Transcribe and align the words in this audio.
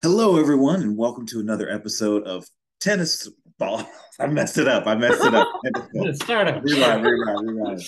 Hello, 0.00 0.38
everyone, 0.38 0.80
and 0.80 0.96
welcome 0.96 1.26
to 1.26 1.40
another 1.40 1.68
episode 1.68 2.22
of 2.22 2.46
Tennis 2.78 3.28
Ball. 3.58 3.84
I 4.20 4.28
messed 4.28 4.56
it 4.56 4.68
up. 4.68 4.86
I 4.86 4.94
messed 4.94 5.24
it 5.24 5.34
up. 5.34 5.48
Start 6.14 6.46
up. 6.46 6.62
rewind, 6.62 7.04
rewind, 7.04 7.82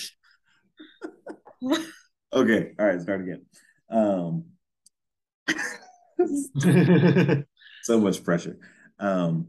rewind. 1.63 1.81
okay, 2.33 2.73
all 2.81 2.87
right, 2.87 3.01
start 3.01 3.21
again. 3.21 3.47
Um, 3.89 4.47
so 7.85 8.01
much 8.01 8.25
pressure. 8.25 8.59
Um, 8.99 9.47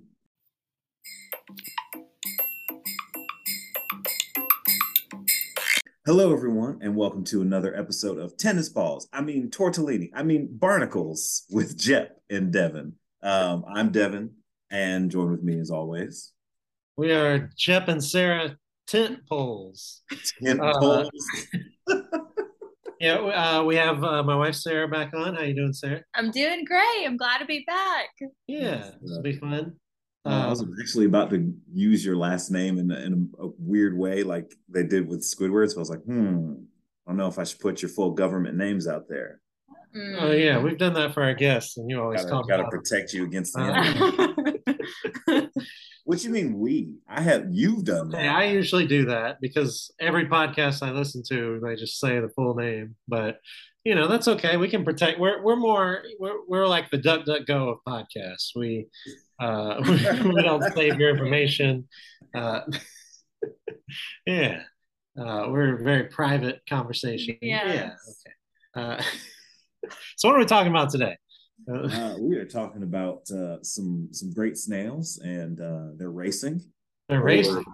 hello, 6.05 6.33
everyone, 6.33 6.79
and 6.81 6.95
welcome 6.95 7.23
to 7.25 7.41
another 7.41 7.75
episode 7.75 8.17
of 8.17 8.37
Tennis 8.37 8.69
Balls. 8.69 9.07
I 9.13 9.21
mean, 9.21 9.49
Tortellini. 9.49 10.09
I 10.13 10.23
mean, 10.23 10.47
Barnacles 10.51 11.43
with 11.49 11.77
Jep 11.77 12.17
and 12.29 12.51
Devin. 12.51 12.93
Um, 13.23 13.63
I'm 13.67 13.91
Devin, 13.91 14.31
and 14.69 15.11
join 15.11 15.31
with 15.31 15.43
me 15.43 15.59
as 15.59 15.69
always. 15.71 16.33
we 16.97 17.11
are 17.11 17.49
Jep 17.57 17.87
and 17.87 18.03
Sarah 18.03 18.57
tent 18.87 19.19
poles. 19.29 20.01
Tent 20.43 20.59
Uh, 20.61 20.79
poles. 20.79 21.09
Yeah, 22.99 23.15
uh, 23.15 23.63
we 23.63 23.75
have 23.77 24.03
uh, 24.03 24.21
my 24.21 24.35
wife 24.35 24.53
Sarah 24.53 24.87
back 24.87 25.11
on. 25.15 25.33
How 25.33 25.41
you 25.41 25.55
doing, 25.55 25.73
Sarah? 25.73 26.03
I'm 26.13 26.29
doing 26.29 26.63
great. 26.65 27.03
I'm 27.03 27.17
glad 27.17 27.39
to 27.39 27.45
be 27.45 27.63
back. 27.65 28.09
Yeah, 28.45 28.91
this 29.01 29.09
will 29.15 29.23
be 29.23 29.33
fun. 29.37 29.73
Uh, 30.25 30.29
I 30.29 30.49
was 30.49 30.61
Um, 30.61 30.75
actually 30.79 31.05
about 31.05 31.29
to 31.31 31.53
use 31.73 32.05
your 32.05 32.15
last 32.15 32.51
name 32.51 32.77
in, 32.77 32.91
a- 32.91 32.99
in 32.99 33.29
a, 33.39 33.45
a 33.45 33.49
weird 33.57 33.97
way, 33.97 34.21
like 34.23 34.53
they 34.69 34.83
did 34.83 35.07
with 35.07 35.21
Squidward. 35.21 35.69
So 35.69 35.77
I 35.77 35.79
was 35.79 35.89
like, 35.89 36.03
hmm, 36.03 36.53
I 37.07 37.11
don't 37.11 37.17
know 37.17 37.27
if 37.27 37.39
I 37.39 37.43
should 37.43 37.59
put 37.59 37.81
your 37.81 37.89
full 37.89 38.11
government 38.11 38.55
names 38.57 38.87
out 38.87 39.07
there. 39.09 39.39
Mm. 39.95 40.21
oh 40.21 40.31
yeah, 40.31 40.57
we've 40.57 40.77
done 40.77 40.93
that 40.93 41.13
for 41.13 41.21
our 41.21 41.33
guests, 41.33 41.75
and 41.77 41.89
you 41.89 41.99
always 42.01 42.23
Gotta, 42.23 42.47
gotta 42.47 42.69
protect 42.69 43.11
you 43.13 43.25
against 43.25 43.53
the 43.55 43.59
Uh, 43.61 44.61
enemy. 45.27 45.49
What 46.05 46.23
you 46.23 46.31
mean 46.31 46.57
we? 46.57 46.95
I 47.07 47.21
have 47.21 47.47
you've 47.51 47.83
done 47.83 48.09
that. 48.09 48.17
Okay, 48.17 48.27
I 48.27 48.45
usually 48.45 48.87
do 48.87 49.05
that 49.05 49.37
because 49.39 49.91
every 49.99 50.25
podcast 50.25 50.81
I 50.81 50.91
listen 50.91 51.21
to, 51.29 51.59
they 51.63 51.75
just 51.75 51.99
say 51.99 52.19
the 52.19 52.29
full 52.29 52.55
name. 52.55 52.95
But 53.07 53.37
you 53.85 53.93
know, 53.95 54.07
that's 54.07 54.27
okay. 54.27 54.57
We 54.57 54.67
can 54.67 54.83
protect. 54.83 55.19
We're 55.19 55.43
we're 55.43 55.55
more 55.57 56.01
we're 56.19 56.43
we're 56.47 56.67
like 56.67 56.89
the 56.89 56.97
duck 56.97 57.25
duck 57.25 57.45
go 57.45 57.69
of 57.69 57.77
podcasts. 57.87 58.49
We 58.55 58.87
uh 59.41 59.81
we 59.87 60.41
don't 60.43 60.63
save 60.73 60.99
your 60.99 61.09
information. 61.09 61.87
Uh, 62.33 62.61
yeah, 64.25 64.61
uh, 65.19 65.47
we're 65.49 65.75
a 65.79 65.83
very 65.83 66.05
private 66.05 66.61
conversation. 66.69 67.37
Yeah. 67.41 67.91
Okay. 68.07 68.33
Uh, 68.75 69.03
so 70.17 70.27
what 70.29 70.35
are 70.35 70.39
we 70.39 70.45
talking 70.45 70.71
about 70.71 70.89
today? 70.91 71.17
Uh, 71.69 71.87
Uh, 71.87 72.15
we 72.19 72.37
are 72.37 72.45
talking 72.45 72.83
about 72.83 73.21
uh, 73.31 73.57
some 73.63 74.07
some 74.11 74.31
great 74.31 74.57
snails 74.57 75.19
and 75.23 75.59
uh, 75.59 75.87
they're 75.97 76.11
racing. 76.25 76.61
they're 77.09 77.21
racing. 77.23 77.65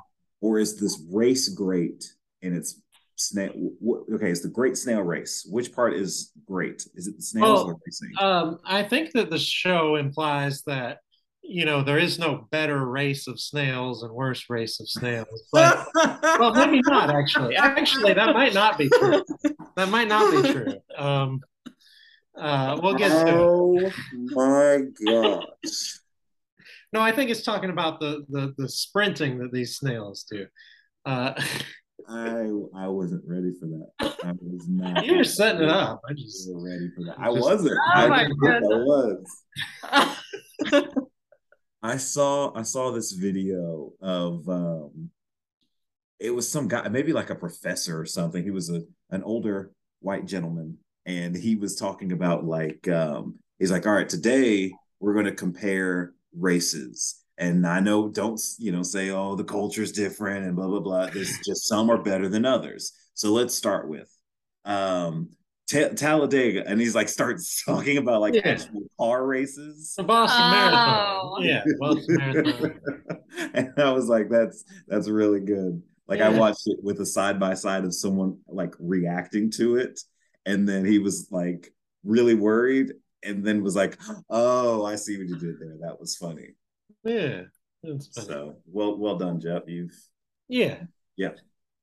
Or, 0.41 0.55
or 0.55 0.59
is 0.59 0.79
this 0.79 0.95
race 1.11 1.49
great 1.49 2.03
and 2.41 2.55
it's 2.55 2.81
snail? 3.15 3.51
wh- 3.85 4.03
Okay, 4.15 4.29
it's 4.31 4.41
the 4.41 4.49
Great 4.59 4.77
Snail 4.77 5.01
Race. 5.01 5.47
Which 5.49 5.71
part 5.73 5.93
is 5.93 6.31
great? 6.45 6.87
Is 6.95 7.07
it 7.07 7.15
the 7.17 7.23
snails 7.23 7.61
Oh, 7.61 7.67
or 7.69 7.75
racing? 7.85 8.11
Um, 8.19 8.59
I 8.65 8.83
think 8.83 9.11
that 9.13 9.29
the 9.29 9.39
show 9.39 9.95
implies 9.95 10.63
that 10.63 10.99
you 11.47 11.65
know 11.65 11.81
there 11.81 11.97
is 11.97 12.19
no 12.19 12.47
better 12.51 12.85
race 12.85 13.27
of 13.27 13.39
snails 13.39 14.03
and 14.03 14.11
worse 14.11 14.49
race 14.49 14.79
of 14.79 14.89
snails. 14.89 15.27
But 15.51 15.87
well, 15.95 16.53
maybe 16.53 16.81
not 16.85 17.09
actually. 17.09 17.55
Actually, 17.57 18.13
that 18.13 18.33
might 18.33 18.53
not 18.53 18.77
be 18.77 18.89
true. 18.89 19.23
That 19.75 19.89
might 19.89 20.07
not 20.07 20.31
be 20.31 20.51
true. 20.51 20.73
Um, 20.97 21.41
uh, 22.37 22.79
we'll 22.81 22.95
get 22.95 23.09
to. 23.09 23.31
Oh 23.33 23.91
my 24.31 24.79
gosh. 25.05 25.99
No, 26.93 27.01
I 27.01 27.11
think 27.11 27.31
it's 27.31 27.43
talking 27.43 27.69
about 27.69 27.99
the 27.99 28.25
the, 28.29 28.53
the 28.57 28.69
sprinting 28.69 29.39
that 29.39 29.51
these 29.51 29.77
snails 29.77 30.23
do. 30.29 30.45
Uh, 31.05 31.33
I 32.07 32.49
I 32.75 32.87
wasn't 32.87 33.23
ready 33.25 33.53
for 33.59 33.67
that. 33.67 34.15
I 34.23 34.31
was 34.41 34.67
not. 34.67 35.05
you 35.05 35.17
were 35.17 35.23
setting 35.23 35.63
it 35.63 35.69
up. 35.69 36.01
I 36.09 36.13
just 36.13 36.49
wasn't 36.49 36.63
ready 36.63 36.89
for 36.95 37.03
that. 37.05 37.19
I 37.19 37.33
Just- 37.33 37.41
wasn't. 37.41 37.77
Oh 37.77 37.91
I, 37.93 38.07
my 38.07 38.23
I 38.23 38.29
was. 38.31 39.25
I 41.81 41.97
saw 41.97 42.53
I 42.55 42.63
saw 42.63 42.91
this 42.91 43.11
video 43.11 43.91
of 44.01 44.47
um 44.49 45.11
it 46.19 46.31
was 46.31 46.49
some 46.49 46.67
guy, 46.67 46.87
maybe 46.87 47.13
like 47.13 47.29
a 47.29 47.35
professor 47.35 47.99
or 47.99 48.05
something. 48.05 48.43
He 48.43 48.51
was 48.51 48.69
a 48.69 48.81
an 49.11 49.23
older 49.23 49.71
white 49.99 50.25
gentleman, 50.25 50.77
and 51.05 51.35
he 51.35 51.55
was 51.55 51.75
talking 51.75 52.11
about 52.11 52.45
like 52.45 52.87
um 52.87 53.35
he's 53.59 53.71
like, 53.71 53.85
all 53.85 53.93
right, 53.93 54.09
today 54.09 54.71
we're 54.99 55.13
gonna 55.13 55.31
compare 55.31 56.13
races. 56.35 57.23
And 57.37 57.67
I 57.67 57.79
know 57.79 58.09
don't 58.09 58.41
you 58.57 58.71
know 58.71 58.83
say, 58.83 59.11
oh, 59.11 59.35
the 59.35 59.43
culture's 59.43 59.91
different 59.91 60.45
and 60.45 60.55
blah 60.55 60.67
blah 60.67 60.79
blah. 60.79 61.07
There's 61.07 61.37
just 61.45 61.67
some 61.67 61.89
are 61.91 62.01
better 62.01 62.27
than 62.27 62.45
others. 62.45 62.93
So 63.13 63.31
let's 63.31 63.53
start 63.53 63.87
with 63.87 64.09
um 64.65 65.29
Ta- 65.69 65.89
Talladega, 65.95 66.65
and 66.65 66.79
he's 66.79 66.95
like 66.95 67.09
starts 67.09 67.63
talking 67.65 67.97
about 67.97 68.21
like 68.21 68.33
Yeah. 68.35 68.41
actual 68.47 68.83
car 68.99 69.25
races. 69.25 69.93
the 69.97 70.03
Boston 70.03 70.41
Oh. 70.41 71.39
Marathon. 71.39 71.43
Yeah, 71.43 71.63
Boston 71.79 72.15
Marathon. 72.15 72.79
and 73.53 73.73
I 73.77 73.91
was 73.91 74.07
like, 74.07 74.29
that's 74.29 74.63
that's 74.87 75.09
really 75.09 75.41
good. 75.41 75.81
Like 76.07 76.21
I 76.21 76.29
watched 76.29 76.67
it 76.67 76.79
with 76.81 77.01
a 77.01 77.05
side 77.05 77.37
by 77.39 77.53
side 77.53 77.83
of 77.83 77.93
someone 77.93 78.37
like 78.47 78.73
reacting 78.79 79.51
to 79.51 79.75
it, 79.75 79.99
and 80.45 80.67
then 80.67 80.85
he 80.85 80.99
was 80.99 81.27
like 81.31 81.73
really 82.05 82.33
worried, 82.35 82.93
and 83.23 83.43
then 83.43 83.61
was 83.61 83.75
like, 83.75 83.99
"Oh, 84.29 84.85
I 84.85 84.95
see 84.95 85.17
what 85.17 85.27
you 85.27 85.37
did 85.37 85.59
there. 85.59 85.75
That 85.81 85.99
was 85.99 86.15
funny." 86.15 86.55
Yeah, 87.03 87.41
that's 87.83 88.07
funny. 88.07 88.27
So 88.27 88.55
well, 88.71 88.97
well 88.97 89.17
done, 89.17 89.41
Jeff. 89.41 89.63
You've 89.67 89.91
Yeah. 90.47 90.83
Yeah. 91.17 91.31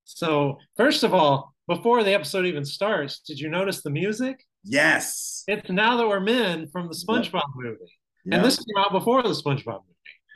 So, 0.05 0.59
first 0.77 1.03
of 1.03 1.13
all, 1.13 1.54
before 1.67 2.03
the 2.05 2.13
episode 2.13 2.47
even 2.47 2.65
starts, 2.65 3.21
did 3.21 3.39
you 3.39 3.49
notice 3.49 3.83
the 3.83 3.91
music? 3.91 4.45
yes, 4.65 5.45
It's 5.47 5.69
Now 5.71 5.97
That 5.99 6.09
We're 6.09 6.21
Men 6.21 6.69
from 6.69 6.89
the 6.89 6.95
SpongeBob 6.95 7.43
movie. 7.55 7.79
yeah, 8.25 8.37
And 8.37 8.45
this 8.45 8.57
came 8.57 8.77
out 8.79 8.93
before 8.93 9.23
the 9.23 9.29
SpongeBob 9.31 9.83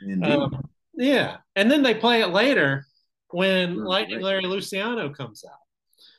movie. 0.01 0.13
indeed. 0.13 0.31
Um, 0.31 0.61
yeah. 0.93 1.37
And 1.55 1.69
then 1.71 1.81
they 1.83 1.95
play 1.95 2.21
it 2.21 2.27
later 2.27 2.85
when. 3.31 3.75
Lightning 3.83 4.21
Larry 4.21 4.43
Luciano 4.45 5.09
comes 5.13 5.43
out. 5.45 5.57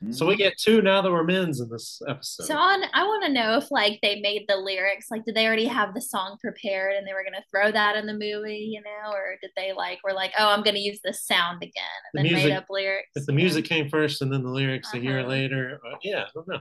Mm-hmm. 0.03 0.13
So 0.13 0.25
we 0.25 0.35
get 0.37 0.57
two 0.57 0.81
Now 0.81 1.03
That 1.03 1.11
We're 1.13 1.25
Men's 1.25 1.61
in 1.61 1.69
this 1.69 2.01
episode. 2.09 2.45
So 2.47 2.57
on, 2.57 2.83
I 2.95 3.03
want 3.05 3.23
to 3.27 3.33
know 3.33 3.59
if 3.59 3.71
like 3.71 3.99
they 4.03 4.21
made 4.21 4.47
the 4.49 4.57
lyrics, 4.57 5.09
like 5.11 5.25
did 5.27 5.35
they 5.35 5.47
already 5.47 5.67
have 5.67 5.93
the 5.93 6.01
song 6.01 6.39
prepared 6.41 6.97
and 6.97 7.07
they 7.07 7.13
were 7.13 7.23
gonna 7.23 7.45
throw 7.51 7.71
that 7.71 7.97
in 7.97 8.07
the 8.07 8.15
movie, 8.15 8.71
you 8.73 8.81
know, 8.81 9.13
or 9.13 9.37
did 9.43 9.51
they 9.57 9.75
like 9.75 9.99
were 10.03 10.15
like, 10.15 10.33
oh, 10.39 10.49
I'm 10.49 10.63
gonna 10.63 10.79
use 10.79 11.01
this 11.05 11.27
sound 11.27 11.59
again 11.63 11.73
The 12.15 12.23
then 12.23 12.33
music- 12.33 12.49
made 12.49 12.57
up 12.57 12.65
lyrics? 12.71 13.11
if 13.15 13.27
the 13.27 13.33
music 13.35 13.67
came 13.67 13.91
first 13.91 14.23
and 14.23 14.33
then 14.33 14.43
the 14.43 14.51
lyrics 14.51 14.93
a 14.95 14.99
year 14.99 15.21
Uh-huh. 15.21 15.29
later, 15.29 15.81
uh, 15.87 15.97
yeah, 16.03 16.23
I 16.23 16.29
don't 16.35 16.49
know. 16.49 16.61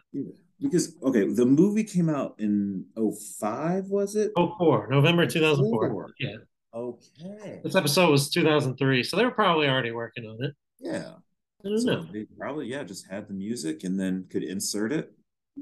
because 0.61 0.95
okay, 1.03 1.25
the 1.31 1.45
movie 1.45 1.85
came 1.85 2.09
out 2.09 2.35
in 2.39 2.83
05, 2.97 3.85
was 3.85 4.17
it? 4.17 4.31
Oh, 4.35 4.53
four, 4.57 4.87
November 4.89 5.25
2004. 5.25 5.89
Four. 5.89 6.09
Yeah. 6.19 6.35
Okay, 6.75 7.61
This 7.63 7.75
episode 7.75 8.11
was 8.11 8.29
2003. 8.29 9.01
So 9.03 9.17
they 9.17 9.23
were 9.25 9.31
probably 9.31 9.67
already 9.67 9.91
working 9.91 10.25
on 10.25 10.37
it. 10.43 10.53
yeah. 10.79 11.13
I 11.65 11.69
don't 11.69 11.77
So 11.77 11.91
know. 11.95 12.05
they 12.11 12.25
probably 12.37 12.67
yeah 12.67 12.83
just 12.83 13.07
had 13.07 13.27
the 13.27 13.33
music 13.33 13.83
and 13.83 13.99
then 13.99 14.25
could 14.29 14.43
insert 14.43 14.91
it 14.93 15.11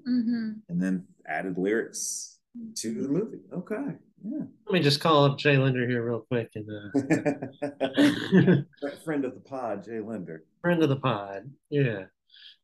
hmm 0.06 0.52
and 0.70 0.82
then 0.82 1.06
added 1.28 1.58
lyrics 1.58 2.38
to 2.76 3.02
the 3.04 3.08
movie. 3.08 3.40
Okay, 3.54 3.96
yeah. 4.24 4.46
Let 4.66 4.74
me 4.74 4.80
just 4.80 5.00
call 5.00 5.26
up 5.26 5.38
Jay 5.38 5.58
Lender 5.58 5.88
here 5.88 6.04
real 6.06 6.22
quick 6.22 6.52
and 6.56 6.68
uh, 6.70 8.62
Friend 9.06 9.26
of 9.26 9.34
the 9.36 9.42
pod, 9.42 9.84
Jay 9.84 10.00
Lender. 10.00 10.44
friend 10.62 10.82
of 10.84 10.90
the 10.90 10.96
pod. 10.98 11.50
Yeah. 11.70 12.04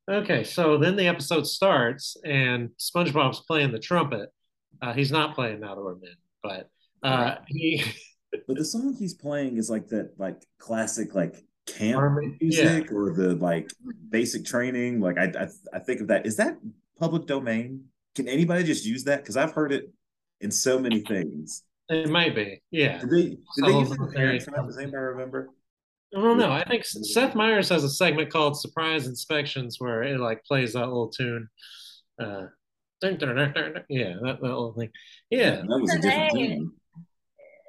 Okay, 0.09 0.43
so 0.43 0.77
then 0.77 0.95
the 0.95 1.07
episode 1.07 1.47
starts 1.47 2.17
and 2.25 2.69
SpongeBob's 2.79 3.41
playing 3.41 3.71
the 3.71 3.79
trumpet. 3.79 4.29
Uh, 4.81 4.93
he's 4.93 5.11
not 5.11 5.33
playing 5.35 5.59
Now 5.61 5.75
That 5.75 5.81
We're 5.83 5.95
Men, 5.95 6.15
but 6.41 6.69
uh, 7.03 7.35
he 7.47 7.83
But 8.47 8.57
the 8.57 8.65
song 8.65 8.95
he's 8.97 9.13
playing 9.13 9.57
is 9.57 9.69
like 9.69 9.87
that, 9.89 10.13
like 10.17 10.43
classic, 10.59 11.13
like 11.13 11.35
camp 11.65 11.97
Army- 11.97 12.37
music 12.41 12.91
or 12.91 13.13
the 13.13 13.35
like 13.35 13.71
basic 14.09 14.45
training. 14.45 14.99
Like 14.99 15.17
I, 15.17 15.31
I, 15.39 15.47
I 15.73 15.79
think 15.79 16.01
of 16.01 16.07
that. 16.07 16.25
Is 16.25 16.37
that 16.37 16.57
public 16.99 17.25
domain? 17.25 17.85
Can 18.15 18.27
anybody 18.27 18.63
just 18.63 18.85
use 18.85 19.03
that? 19.05 19.21
Because 19.21 19.37
I've 19.37 19.51
heard 19.51 19.71
it 19.71 19.91
in 20.41 20.51
so 20.51 20.77
many 20.79 20.99
things. 20.99 21.63
it 21.89 22.09
might 22.09 22.35
be. 22.35 22.61
Yeah. 22.71 22.99
Did 22.99 23.09
they? 23.09 23.23
Did 23.55 23.65
they 23.65 23.79
use 23.79 23.91
it 23.91 23.99
in 23.99 24.11
Parent 24.11 24.43
Trap? 24.43 24.65
Does 24.65 24.77
anybody 24.77 24.97
remember? 24.97 25.49
I 26.15 26.21
don't 26.21 26.37
know. 26.37 26.51
I 26.51 26.63
think 26.63 26.85
Seth 26.85 27.33
Meyers 27.33 27.69
has 27.69 27.83
a 27.83 27.89
segment 27.89 28.29
called 28.29 28.59
Surprise 28.59 29.07
Inspections 29.07 29.77
where 29.79 30.03
it 30.03 30.19
like 30.19 30.43
plays 30.43 30.73
that 30.73 30.85
little 30.85 31.09
tune. 31.09 31.47
Uh, 32.21 32.45
dun, 33.01 33.17
dun, 33.17 33.35
dun, 33.35 33.51
dun, 33.53 33.73
dun. 33.73 33.83
yeah, 33.89 34.13
that, 34.21 34.37
that 34.39 34.43
little 34.43 34.73
thing. 34.73 34.89
Yeah. 35.31 35.55
that 35.55 35.67
was 35.67 35.91
a 35.91 35.99
different 35.99 36.33
tune. 36.33 36.71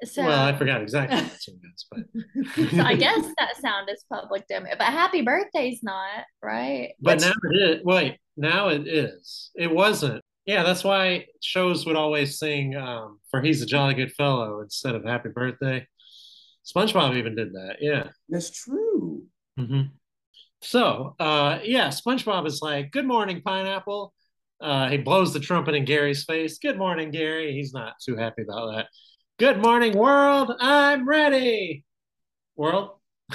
So, 0.05 0.23
Well, 0.23 0.43
I 0.47 0.55
forgot 0.57 0.81
exactly 0.81 1.17
what 1.17 1.31
the 1.31 1.39
tune 1.43 1.61
is, 1.73 1.85
but 1.91 2.69
so 2.71 2.81
I 2.81 2.95
guess 2.95 3.25
that 3.37 3.57
sound 3.61 3.89
is 3.89 4.03
public 4.11 4.47
domain, 4.47 4.73
but 4.77 4.87
Happy 4.87 5.21
Birthday's 5.21 5.81
not 5.83 6.23
right. 6.41 6.91
But 7.01 7.17
Which- 7.17 7.25
now 7.25 7.33
it 7.51 7.55
is. 7.79 7.83
Wait, 7.85 8.17
now 8.37 8.67
it 8.69 8.87
is. 8.87 9.51
It 9.55 9.71
wasn't 9.71 10.21
Yeah, 10.45 10.63
that's 10.63 10.83
why 10.83 11.25
shows 11.41 11.85
would 11.85 11.95
always 11.95 12.37
sing 12.39 12.75
um, 12.75 13.19
for 13.31 13.41
"He's 13.41 13.61
a 13.61 13.65
Jolly 13.65 13.93
Good 13.95 14.11
Fellow" 14.13 14.61
instead 14.61 14.95
of 14.95 15.03
"Happy 15.05 15.29
Birthday." 15.29 15.87
SpongeBob 16.65 17.15
even 17.15 17.35
did 17.35 17.53
that. 17.53 17.77
Yeah. 17.79 18.09
That's 18.29 18.49
true. 18.49 19.23
hmm 19.57 19.81
So, 20.61 21.15
uh, 21.19 21.59
yeah, 21.63 21.89
SpongeBob 21.89 22.47
is 22.47 22.61
like, 22.61 22.91
"Good 22.91 23.05
morning, 23.05 23.41
pineapple." 23.41 24.13
Uh, 24.61 24.89
he 24.89 24.97
blows 24.97 25.33
the 25.33 25.39
trumpet 25.39 25.75
in 25.75 25.85
Gary's 25.85 26.23
face. 26.23 26.57
Good 26.59 26.77
morning, 26.77 27.11
Gary. 27.11 27.51
He's 27.53 27.73
not 27.73 27.93
too 28.03 28.15
happy 28.15 28.43
about 28.43 28.71
that. 28.73 28.87
Good 29.37 29.61
morning, 29.61 29.97
world. 29.97 30.53
I'm 30.61 31.05
ready. 31.05 31.83
World. 32.55 32.91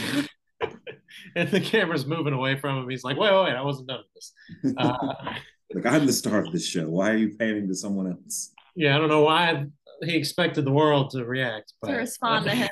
and 1.37 1.51
the 1.51 1.61
camera's 1.61 2.07
moving 2.07 2.33
away 2.33 2.59
from 2.59 2.79
him. 2.79 2.89
He's 2.89 3.05
like, 3.05 3.19
wait, 3.19 3.31
wait, 3.31 3.45
wait 3.45 3.55
I 3.55 3.61
wasn't 3.61 3.89
done 3.89 3.99
with 3.99 4.15
this. 4.15 4.75
Uh, 4.79 5.15
Like 5.75 5.87
I'm 5.87 6.05
the 6.05 6.13
star 6.13 6.41
of 6.41 6.51
this 6.51 6.67
show. 6.67 6.89
Why 6.89 7.11
are 7.11 7.17
you 7.17 7.37
panning 7.37 7.69
to 7.69 7.75
someone 7.75 8.09
else? 8.11 8.51
yeah, 8.75 8.97
I 8.97 8.99
don't 8.99 9.09
know 9.09 9.23
why 9.23 9.67
he 10.03 10.17
expected 10.17 10.65
the 10.65 10.73
world 10.73 11.11
to 11.11 11.25
react, 11.25 11.75
but 11.81 11.93
to 11.93 11.97
respond 11.97 12.47
to 12.47 12.51
him. 12.51 12.69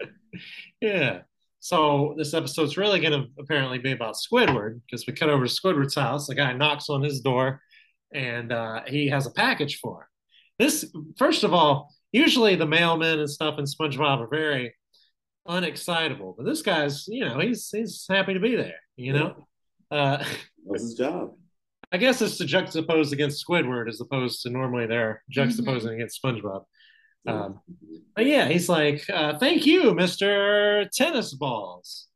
yeah. 0.80 1.20
So 1.60 2.14
this 2.18 2.34
episode's 2.34 2.76
really 2.76 2.98
going 2.98 3.12
to 3.12 3.28
apparently 3.38 3.78
be 3.78 3.92
about 3.92 4.16
Squidward 4.16 4.80
because 4.86 5.06
we 5.06 5.12
cut 5.12 5.30
over 5.30 5.46
to 5.46 5.52
Squidward's 5.52 5.94
house. 5.94 6.26
The 6.26 6.34
guy 6.34 6.52
knocks 6.52 6.90
on 6.90 7.00
his 7.00 7.20
door, 7.20 7.60
and 8.12 8.50
uh, 8.50 8.80
he 8.88 9.06
has 9.10 9.26
a 9.26 9.30
package 9.30 9.78
for 9.78 10.00
him. 10.00 10.06
This, 10.58 10.92
first 11.18 11.44
of 11.44 11.52
all, 11.52 11.92
usually 12.12 12.56
the 12.56 12.66
mailmen 12.66 13.18
and 13.18 13.30
stuff 13.30 13.58
in 13.58 13.64
SpongeBob 13.64 14.20
are 14.20 14.28
very 14.28 14.74
unexcitable, 15.48 16.34
but 16.36 16.46
this 16.46 16.62
guy's, 16.62 17.06
you 17.08 17.24
know, 17.24 17.40
he's 17.40 17.68
he's 17.70 18.06
happy 18.08 18.34
to 18.34 18.40
be 18.40 18.54
there. 18.56 18.78
You 18.96 19.12
know, 19.14 19.48
uh, 19.90 20.24
What's 20.62 20.84
his 20.84 20.94
job? 20.94 21.32
I 21.90 21.98
guess 21.98 22.22
it's 22.22 22.38
to 22.38 22.44
juxtapose 22.44 23.12
against 23.12 23.44
Squidward 23.46 23.88
as 23.88 24.00
opposed 24.00 24.42
to 24.42 24.50
normally 24.50 24.86
they're 24.86 25.22
juxtaposing 25.34 25.94
against 25.94 26.22
SpongeBob. 26.22 26.64
Um, 27.26 27.60
but 28.16 28.26
yeah, 28.26 28.48
he's 28.48 28.68
like, 28.68 29.04
uh, 29.10 29.38
"Thank 29.38 29.66
you, 29.66 29.94
Mister 29.94 30.88
Tennis 30.94 31.34
Balls." 31.34 32.08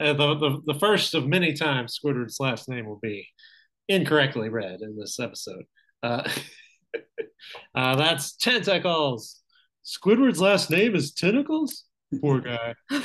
Uh, 0.00 0.12
the, 0.12 0.34
the 0.34 0.62
the 0.72 0.78
first 0.78 1.14
of 1.14 1.26
many 1.26 1.52
times 1.52 1.98
Squidward's 1.98 2.40
last 2.40 2.68
name 2.68 2.86
will 2.86 3.00
be 3.00 3.28
incorrectly 3.88 4.48
read 4.48 4.80
in 4.80 4.96
this 4.96 5.18
episode. 5.20 5.64
Uh, 6.02 6.28
uh, 7.74 7.96
that's 7.96 8.36
tentacles. 8.36 9.40
Squidward's 9.84 10.40
last 10.40 10.70
name 10.70 10.94
is 10.94 11.12
Tentacles. 11.12 11.84
Poor 12.20 12.40
guy. 12.40 12.74
I, 12.90 12.96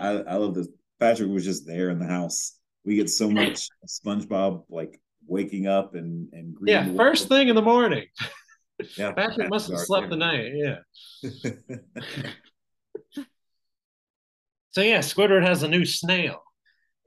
I 0.00 0.36
love 0.36 0.54
this. 0.54 0.68
Patrick 1.00 1.30
was 1.30 1.44
just 1.44 1.66
there 1.66 1.90
in 1.90 1.98
the 1.98 2.06
house. 2.06 2.56
We 2.84 2.94
get 2.96 3.10
so 3.10 3.30
much 3.30 3.68
SpongeBob 3.86 4.64
like 4.68 5.00
waking 5.26 5.66
up 5.66 5.94
and 5.94 6.28
and 6.32 6.56
Yeah, 6.64 6.88
the 6.88 6.94
first 6.94 7.28
thing 7.28 7.48
in 7.48 7.56
the 7.56 7.62
morning. 7.62 8.06
Yeah, 8.98 9.12
Patrick 9.12 9.50
must 9.50 9.68
have 9.68 9.76
Dark 9.76 9.86
slept 9.86 10.10
the 10.10 10.16
night. 10.16 10.50
Yeah. 10.52 10.78
So 14.74 14.80
yeah, 14.80 14.98
Squidward 14.98 15.46
has 15.46 15.62
a 15.62 15.68
new 15.68 15.84
snail, 15.84 16.42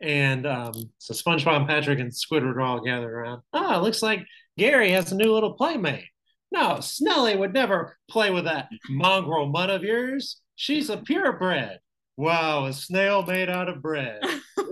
and 0.02 0.46
um, 0.46 0.74
so 0.98 1.14
SpongeBob, 1.14 1.68
Patrick, 1.68 2.00
and 2.00 2.12
Squidward 2.12 2.56
are 2.56 2.62
all 2.62 2.80
gathered 2.82 3.12
around. 3.14 3.42
Ah, 3.54 3.80
looks 3.82 4.02
like 4.02 4.26
Gary 4.58 4.92
has 4.92 5.12
a 5.12 5.16
new 5.16 5.34
little 5.34 5.54
playmate. 5.54 6.06
No, 6.52 6.76
Snellie 6.80 7.38
would 7.38 7.54
never 7.54 7.98
play 8.10 8.32
with 8.32 8.46
that 8.46 8.70
mongrel 8.90 9.48
mutt 9.48 9.70
of 9.70 9.84
yours. 9.84 10.40
She's 10.56 10.90
a 10.90 10.98
purebred. 10.98 11.80
Wow, 12.16 12.66
a 12.66 12.74
snail 12.74 13.24
made 13.24 13.50
out 13.50 13.70
of 13.70 13.82
bread. 13.82 14.22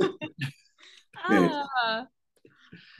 Ah, 1.27 2.05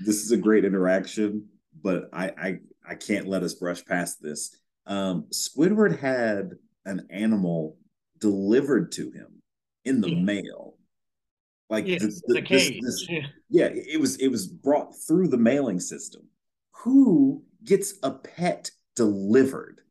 this 0.04 0.24
is 0.24 0.32
a 0.32 0.38
great 0.38 0.66
interaction, 0.66 1.48
but 1.84 2.10
I 2.12 2.32
I, 2.38 2.60
I 2.90 2.96
can't 2.96 3.28
let 3.28 3.44
us 3.44 3.54
brush 3.54 3.86
past 3.86 4.22
this. 4.22 4.56
Um, 4.88 5.28
Squidward 5.32 6.00
had 6.00 6.52
an 6.86 7.08
animal 7.10 7.78
delivered 8.20 8.92
to 8.94 9.12
him 9.12 9.42
in 9.84 10.02
the 10.02 10.10
Yeah. 10.10 10.22
mail. 10.22 10.75
Like 11.70 11.88
Yes, 11.88 12.02
the- 12.02 12.08
in 12.28 12.34
the- 12.34 12.40
a 12.40 12.58
this- 12.58 12.82
this- 12.82 13.10
Yeah. 13.10 13.28
yeah, 13.50 13.66
it 13.74 14.00
was 14.00 14.18
it 14.18 14.28
was 14.28 14.48
brought 14.48 14.94
through 15.08 15.30
the 15.30 15.38
mailing 15.38 15.80
system. 15.80 16.30
Who 16.84 17.44
gets 17.64 17.96
a 18.04 18.12
pet 18.12 18.72
delivered? 18.96 19.82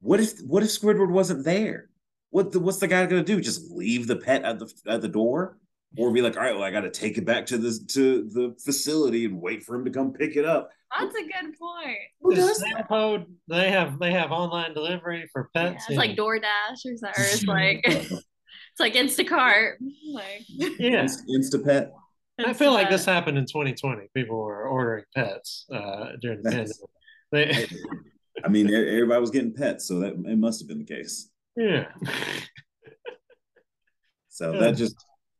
What 0.00 0.20
if 0.20 0.38
what 0.40 0.62
if 0.62 0.68
Squidward 0.70 1.10
wasn't 1.10 1.44
there? 1.44 1.90
What 2.30 2.52
the, 2.52 2.60
what's 2.60 2.78
the 2.78 2.86
guy 2.86 3.06
gonna 3.06 3.24
do? 3.24 3.40
Just 3.40 3.70
leave 3.72 4.06
the 4.06 4.16
pet 4.16 4.44
at 4.44 4.58
the 4.60 4.72
at 4.86 5.00
the 5.00 5.08
door, 5.08 5.58
or 5.96 6.12
be 6.12 6.22
like, 6.22 6.36
all 6.36 6.42
right, 6.42 6.54
well, 6.54 6.62
I 6.62 6.70
got 6.70 6.82
to 6.82 6.90
take 6.90 7.18
it 7.18 7.24
back 7.24 7.46
to 7.46 7.58
the 7.58 7.72
to 7.94 8.28
the 8.28 8.54
facility 8.64 9.24
and 9.24 9.40
wait 9.40 9.64
for 9.64 9.74
him 9.74 9.84
to 9.84 9.90
come 9.90 10.12
pick 10.12 10.36
it 10.36 10.44
up. 10.44 10.70
that's 10.96 11.14
a 11.16 11.22
good 11.22 11.58
point. 11.58 11.96
Who 12.20 12.34
does 12.34 12.58
snail 12.58 12.84
code, 12.88 13.26
they 13.48 13.70
have 13.70 13.98
they 13.98 14.12
have 14.12 14.30
online 14.30 14.74
delivery 14.74 15.28
for 15.32 15.50
Yeah, 15.56 15.72
pets. 15.72 15.86
it's 15.88 15.98
like 15.98 16.10
and- 16.10 16.18
DoorDash 16.18 16.84
or 16.86 16.96
something. 16.96 17.08
Or 17.08 17.24
it's 17.26 17.44
like 17.46 17.84
it's 18.78 18.80
like 18.80 18.94
Instacart. 18.94 19.74
Like 20.12 20.44
yeah. 20.48 21.02
Inst- 21.02 21.26
Instapet. 21.28 21.90
I 22.44 22.52
feel 22.52 22.72
like 22.72 22.88
this 22.88 23.04
happened 23.04 23.36
in 23.36 23.46
2020. 23.46 24.08
People 24.14 24.36
were 24.38 24.68
ordering 24.68 25.04
pets 25.14 25.66
uh, 25.72 26.12
during 26.20 26.40
the 26.42 26.50
pandemic. 26.50 26.76
They, 27.32 27.66
I 28.44 28.48
mean, 28.48 28.72
everybody 28.72 29.20
was 29.20 29.30
getting 29.30 29.52
pets, 29.52 29.86
so 29.88 29.98
that 30.00 30.12
it 30.14 30.38
must 30.38 30.60
have 30.60 30.68
been 30.68 30.78
the 30.78 30.84
case. 30.84 31.30
yeah. 31.56 31.86
So 34.28 34.52
Yeah. 34.52 34.60
that 34.60 34.76
just 34.76 34.94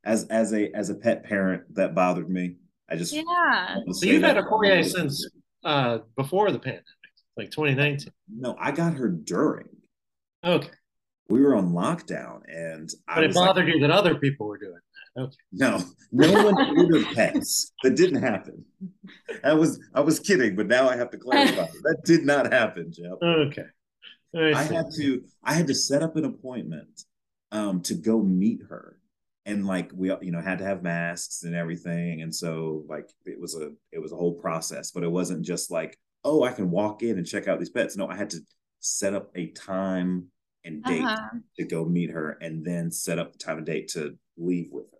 as 0.04 0.24
as 0.24 0.52
a 0.52 0.72
as 0.76 0.90
a 0.90 0.94
pet 0.96 1.22
parent 1.24 1.72
that 1.76 1.94
bothered 1.94 2.28
me. 2.28 2.56
I 2.90 2.96
just 2.96 3.12
Yeah. 3.12 3.76
So 3.92 4.06
you've 4.06 4.22
had 4.22 4.36
that. 4.36 4.44
a 4.44 4.48
Poirier 4.48 4.82
since 4.82 5.28
uh, 5.64 5.98
before 6.16 6.50
the 6.50 6.58
pandemic, 6.58 6.84
like 7.36 7.50
2019. 7.52 8.12
No, 8.28 8.56
I 8.58 8.72
got 8.72 8.94
her 8.94 9.08
during. 9.08 9.68
Okay, 10.44 10.70
We 11.28 11.40
were 11.40 11.54
on 11.54 11.72
lockdown, 11.72 12.40
and 12.48 12.88
I 13.06 13.16
but 13.16 13.24
it 13.24 13.26
was 13.28 13.36
like, 13.36 13.48
bothered 13.48 13.68
you 13.68 13.80
that 13.80 13.90
other 13.90 14.14
people 14.14 14.46
were 14.46 14.58
doing 14.58 14.72
that. 15.14 15.22
Okay, 15.22 15.36
no, 15.52 15.82
no 16.12 16.44
one 16.44 16.78
ordered 16.78 17.06
pets. 17.14 17.72
That 17.82 17.96
didn't 17.96 18.22
happen. 18.22 18.64
I 19.44 19.52
was 19.52 19.80
I 19.94 20.00
was 20.00 20.20
kidding, 20.20 20.56
but 20.56 20.66
now 20.66 20.88
I 20.88 20.96
have 20.96 21.10
to 21.10 21.18
clarify. 21.18 21.66
That 21.82 22.02
did 22.04 22.24
not 22.24 22.52
happen, 22.52 22.92
Jeff. 22.92 23.18
okay. 23.22 23.66
I 24.34 24.52
I 24.52 24.62
had 24.62 24.86
to 24.96 25.22
I 25.42 25.54
had 25.54 25.66
to 25.66 25.74
set 25.74 26.02
up 26.02 26.16
an 26.16 26.24
appointment 26.24 27.04
um 27.52 27.80
to 27.82 27.94
go 27.94 28.20
meet 28.22 28.60
her. 28.68 28.98
And 29.46 29.66
like 29.66 29.90
we 29.94 30.12
you 30.20 30.30
know 30.30 30.40
had 30.40 30.58
to 30.58 30.64
have 30.64 30.82
masks 30.82 31.42
and 31.42 31.54
everything. 31.54 32.22
And 32.22 32.34
so 32.34 32.84
like 32.88 33.08
it 33.24 33.40
was 33.40 33.54
a 33.56 33.72
it 33.92 33.98
was 34.00 34.12
a 34.12 34.16
whole 34.16 34.34
process, 34.34 34.90
but 34.90 35.02
it 35.02 35.10
wasn't 35.10 35.44
just 35.44 35.70
like, 35.70 35.98
oh, 36.24 36.42
I 36.44 36.52
can 36.52 36.70
walk 36.70 37.02
in 37.02 37.16
and 37.16 37.26
check 37.26 37.48
out 37.48 37.58
these 37.58 37.70
pets. 37.70 37.96
No, 37.96 38.08
I 38.08 38.16
had 38.16 38.30
to 38.30 38.40
set 38.80 39.14
up 39.14 39.30
a 39.34 39.46
time 39.48 40.26
and 40.68 40.84
date 40.84 41.02
Uh-huh. 41.02 41.38
to 41.58 41.64
go 41.64 41.84
meet 41.84 42.10
her 42.10 42.38
and 42.40 42.64
then 42.64 42.90
set 42.92 43.18
up 43.18 43.32
the 43.32 43.38
time 43.38 43.56
and 43.58 43.66
date 43.66 43.88
to 43.88 44.16
leave 44.36 44.68
with 44.70 44.86
her. 44.92 44.98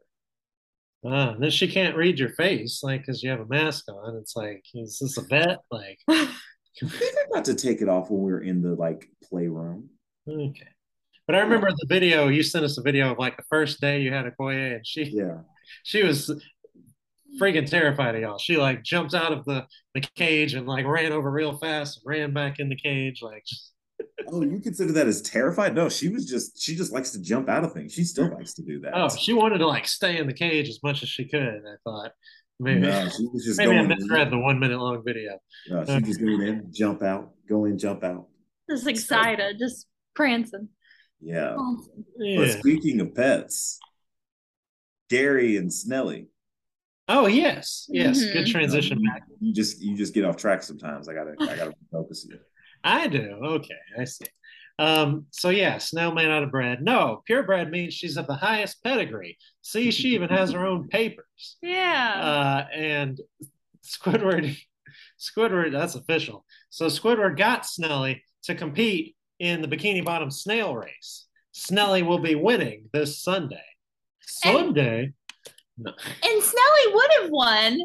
Ah, 1.11 1.37
then 1.39 1.51
she 1.51 1.69
can't 1.69 1.97
read 1.97 2.19
your 2.19 2.31
face, 2.31 2.83
like, 2.83 3.03
because 3.03 3.23
you 3.23 3.31
have 3.31 3.39
a 3.41 3.47
mask 3.47 3.85
on. 3.89 4.17
It's 4.17 4.35
like, 4.35 4.65
is 4.75 4.99
this 4.99 5.17
a 5.17 5.23
vet? 5.23 5.59
Like, 5.71 5.99
We 6.83 6.89
got 7.33 7.45
to 7.47 7.55
take 7.55 7.81
it 7.83 7.89
off 7.89 8.11
when 8.11 8.23
we 8.23 8.31
were 8.33 8.41
in 8.43 8.63
the 8.63 8.75
like 8.75 9.09
playroom. 9.25 9.91
okay. 10.29 10.69
But 11.27 11.35
I 11.37 11.41
remember 11.41 11.71
the 11.71 11.87
video. 11.89 12.29
You 12.29 12.43
sent 12.43 12.65
us 12.65 12.79
a 12.79 12.83
video 12.83 13.13
of 13.13 13.19
like 13.19 13.37
the 13.37 13.43
first 13.51 13.81
day 13.81 14.01
you 14.01 14.13
had 14.13 14.27
a 14.27 14.31
Koye, 14.31 14.77
and 14.77 14.87
she 14.87 15.03
Yeah. 15.05 15.39
she 15.83 16.03
was 16.05 16.31
freaking 17.41 17.69
terrified 17.69 18.15
of 18.15 18.21
y'all. 18.23 18.39
She 18.39 18.57
like 18.57 18.83
jumped 18.85 19.13
out 19.15 19.33
of 19.33 19.45
the 19.45 19.67
the 19.95 20.01
cage 20.17 20.55
and 20.55 20.67
like 20.67 20.87
ran 20.87 21.13
over 21.13 21.31
real 21.31 21.59
fast 21.59 21.99
and 21.99 22.05
ran 22.07 22.33
back 22.33 22.61
in 22.61 22.69
the 22.69 22.77
cage. 22.77 23.23
Like, 23.23 23.45
Oh, 24.31 24.43
you 24.43 24.61
consider 24.61 24.93
that 24.93 25.07
as 25.07 25.23
terrified? 25.23 25.75
No, 25.75 25.89
she 25.89 26.09
was 26.09 26.27
just 26.27 26.61
she 26.61 26.77
just 26.77 26.93
likes 26.93 27.11
to 27.13 27.21
jump 27.23 27.49
out 27.49 27.65
of 27.65 27.73
things. 27.73 27.93
She 27.95 28.05
still 28.05 28.29
likes 28.35 28.53
to 28.55 28.63
do 28.63 28.81
that. 28.81 28.93
oh, 28.95 29.09
she 29.09 29.33
wanted 29.33 29.59
to 29.59 29.67
like 29.67 29.87
stay 29.89 30.19
in 30.19 30.27
the 30.27 30.35
cage 30.35 30.69
as 30.69 30.81
much 30.83 31.03
as 31.03 31.09
she 31.09 31.27
could. 31.27 31.63
I 31.67 31.75
thought 31.85 32.13
maybe 32.61 32.81
No, 32.81 33.09
she 33.09 33.27
was 33.33 33.45
just 33.45 33.59
maybe 33.59 33.71
I 33.73 33.75
going 33.77 33.89
misread 33.89 34.29
in. 34.29 34.31
the 34.31 34.39
one 34.39 34.59
minute 34.61 34.79
long 34.79 35.03
video. 35.05 35.39
No, 35.69 35.85
she 35.85 36.01
just 36.03 36.21
going 36.21 36.43
in, 36.43 36.71
jump 36.73 37.03
out, 37.03 37.33
go 37.49 37.65
in, 37.65 37.79
jump 37.79 38.05
out. 38.05 38.27
Just 38.71 38.87
excited, 38.87 39.57
just 39.59 39.87
prancing. 40.15 40.69
Yeah. 41.21 41.55
Prancing. 41.57 42.37
But 42.37 42.51
speaking 42.59 43.01
of 43.01 43.15
pets, 43.15 43.79
Gary 45.09 45.57
and 45.57 45.71
Snellie, 45.71 46.27
Oh 47.11 47.27
yes, 47.27 47.87
yes. 47.89 48.23
Mhm. 48.23 48.33
Good 48.35 48.47
transition 48.49 48.99
um, 48.99 49.05
back. 49.05 49.23
You 49.41 49.55
just 49.55 49.81
you 49.81 49.97
just 49.97 50.13
get 50.13 50.27
off 50.27 50.37
track 50.37 50.63
sometimes. 50.63 51.09
I 51.09 51.15
gotta 51.15 51.33
I 51.41 51.57
gotta 51.57 51.73
focus 51.91 52.27
you. 52.29 52.39
I 52.85 53.07
do. 53.09 53.39
Okay, 53.43 53.75
I 53.99 54.05
see. 54.05 54.27
Um, 54.79 55.27
so 55.31 55.49
yeah, 55.49 55.79
snail 55.79 56.13
made 56.13 56.31
out 56.31 56.45
of 56.45 56.53
bread. 56.53 56.83
No, 56.83 57.23
purebred 57.27 57.71
means 57.71 57.95
she's 57.95 58.17
of 58.17 58.27
the 58.27 58.35
highest 58.35 58.83
pedigree. 58.85 59.37
See, 59.63 59.91
she 59.91 60.15
even 60.15 60.29
has 60.29 60.53
her 60.53 60.65
own 60.67 60.89
papers. 60.89 61.25
Yeah. 61.63 62.15
Uh, 62.17 62.75
and 62.75 63.21
Squidward, 63.85 64.57
Squidward, 65.21 65.71
that's 65.73 65.95
official. 65.95 66.45
So 66.71 66.87
Squidward 66.87 67.37
got 67.37 67.63
Snellie 67.63 68.23
to 68.45 68.55
compete 68.55 69.15
in 69.39 69.63
the 69.63 69.69
Bikini 69.69 70.05
Bottom 70.05 70.31
snail 70.33 70.75
race. 70.75 71.27
Snellie 71.55 72.05
will 72.05 72.19
be 72.19 72.35
winning 72.35 72.89
this 72.93 73.21
Sunday. 73.23 73.63
Sunday? 74.21 75.13
No. 75.77 75.93
and 76.25 76.43
Snellie 76.43 76.93
would 76.95 77.11
have 77.21 77.31
won 77.31 77.79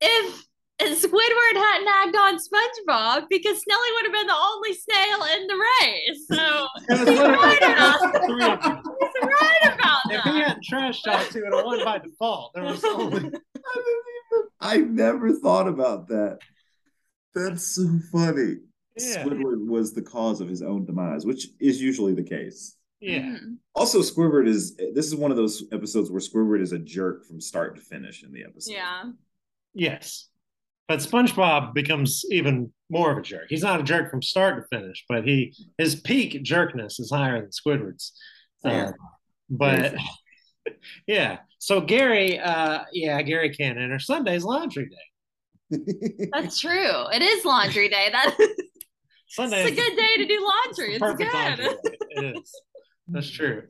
if 0.00 0.47
Squidward 0.80 1.54
hadn't 1.56 1.88
hacked 1.88 2.16
on 2.16 2.36
SpongeBob 2.36 3.26
because 3.28 3.56
Snellie 3.58 3.92
would 3.94 4.04
have 4.04 4.12
been 4.12 4.26
the 4.26 4.34
only 4.34 4.74
snail 4.74 5.24
in 5.34 5.46
the 5.46 5.56
race. 5.80 6.26
So 6.30 6.66
he's 6.88 7.18
right 7.18 7.62
about, 7.62 8.00
he's 8.28 9.24
right 9.24 9.74
about 9.74 10.00
If 10.10 10.22
he 10.24 10.40
hadn't 10.40 10.64
trash 10.64 11.02
talked, 11.02 11.32
he 11.34 11.40
would 11.40 11.52
have 11.52 11.64
won 11.64 11.84
by 11.84 11.98
default. 11.98 12.52
There 12.54 12.64
was 12.64 12.84
only 12.84 13.30
I 14.60 14.78
never 14.78 15.32
thought 15.34 15.66
about 15.68 16.08
that. 16.08 16.38
That's 17.34 17.64
so 17.66 17.88
funny. 18.12 18.56
yeah, 18.96 19.24
Squidward 19.24 19.66
was 19.66 19.92
the 19.94 20.02
cause 20.02 20.40
of 20.40 20.48
his 20.48 20.62
own 20.62 20.84
demise, 20.86 21.24
which 21.26 21.48
is 21.60 21.80
usually 21.82 22.14
the 22.14 22.22
case. 22.22 22.76
yeah. 23.00 23.20
Mhm. 23.22 23.56
Also, 23.74 24.00
Squidward 24.00 24.46
is 24.48 24.76
this 24.76 25.06
is 25.06 25.14
one 25.16 25.30
of 25.30 25.36
those 25.36 25.64
episodes 25.72 26.10
where 26.10 26.20
Squidward 26.20 26.60
is 26.60 26.72
a 26.72 26.78
jerk 26.78 27.24
from 27.24 27.40
start 27.40 27.74
to 27.76 27.80
finish 27.82 28.22
in 28.24 28.32
the 28.32 28.44
episode. 28.44 28.72
Yeah. 28.74 29.04
Yes. 29.74 30.27
But 30.88 31.00
SpongeBob 31.00 31.74
becomes 31.74 32.24
even 32.30 32.72
more 32.88 33.12
of 33.12 33.18
a 33.18 33.22
jerk. 33.22 33.44
He's 33.50 33.62
not 33.62 33.80
a 33.80 33.82
jerk 33.82 34.10
from 34.10 34.22
start 34.22 34.56
to 34.56 34.76
finish, 34.76 35.04
but 35.08 35.24
he 35.24 35.54
his 35.76 35.96
peak 35.96 36.42
jerkness 36.42 36.98
is 36.98 37.10
higher 37.10 37.40
than 37.40 37.50
Squidward's. 37.50 38.12
Fair. 38.62 38.88
Uh, 38.88 38.92
but 39.50 39.94
yeah. 41.06 41.38
So 41.58 41.80
Gary, 41.82 42.38
uh, 42.38 42.84
yeah, 42.92 43.20
Gary 43.22 43.54
can't 43.54 43.78
enter. 43.78 43.98
Sunday's 43.98 44.44
laundry 44.44 44.88
day. 44.88 45.78
That's 46.32 46.58
true. 46.58 47.06
It 47.12 47.20
is 47.20 47.44
laundry 47.44 47.88
day. 47.88 48.08
That 48.10 48.34
Sunday 49.28 49.64
it's 49.64 49.72
a 49.72 49.74
good 49.74 49.96
day 49.96 50.16
to 50.16 50.26
do 50.26 50.40
laundry. 50.42 50.94
It's 50.94 51.00
perfect 51.00 51.34
laundry 51.34 51.66
good. 51.66 51.78
day. 51.84 51.96
It 52.10 52.36
is. 52.36 52.52
That's 53.08 53.30
true. 53.30 53.64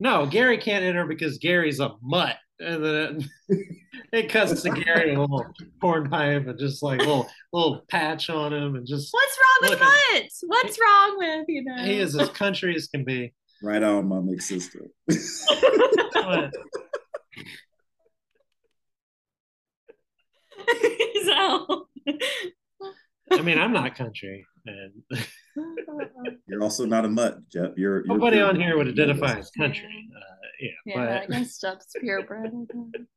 No, 0.00 0.26
Gary 0.26 0.58
can't 0.58 0.84
enter 0.84 1.06
because 1.06 1.38
Gary's 1.38 1.80
a 1.80 1.92
mutt. 2.02 2.36
And 2.60 2.84
then 2.84 3.28
it, 3.48 3.66
it 4.12 4.28
cuts 4.28 4.62
to 4.62 4.70
Gary 4.70 5.10
with 5.10 5.18
a 5.18 5.20
little 5.22 5.46
corn 5.80 6.08
pipe 6.08 6.46
and 6.46 6.58
just 6.58 6.82
like 6.82 7.00
a 7.00 7.04
little 7.04 7.28
little 7.52 7.84
patch 7.88 8.30
on 8.30 8.52
him 8.52 8.76
and 8.76 8.86
just 8.86 9.12
What's 9.12 9.38
wrong 9.38 9.70
with 9.70 9.80
Look 9.80 9.88
mutts? 10.12 10.44
What's 10.46 10.78
wrong 10.78 11.18
with 11.18 11.44
you 11.48 11.64
know? 11.64 11.82
he 11.82 11.98
is 11.98 12.16
as 12.16 12.28
country 12.30 12.76
as 12.76 12.86
can 12.86 13.04
be. 13.04 13.32
right 13.62 13.82
on, 13.82 14.06
my 14.08 14.20
big 14.20 14.40
sister. 14.40 14.86
So. 21.24 21.88
I 23.30 23.42
mean, 23.42 23.58
I'm 23.58 23.72
not 23.72 23.94
country, 23.94 24.46
and 24.66 24.92
You're 26.46 26.62
also 26.62 26.84
not 26.86 27.04
a 27.04 27.08
mutt, 27.08 27.38
Jeff. 27.48 27.70
You're, 27.76 28.04
you're 28.06 28.16
nobody 28.16 28.40
on 28.40 28.58
here 28.60 28.76
would 28.76 28.88
identify 28.88 29.38
as 29.38 29.50
country. 29.50 30.08
Uh, 30.16 30.20
yeah, 30.60 30.70
Yeah, 30.94 31.02
I 31.22 31.26
but 31.26 31.30
guess 31.36 31.52
Stuff's 31.54 31.86
purebred. 32.00 32.50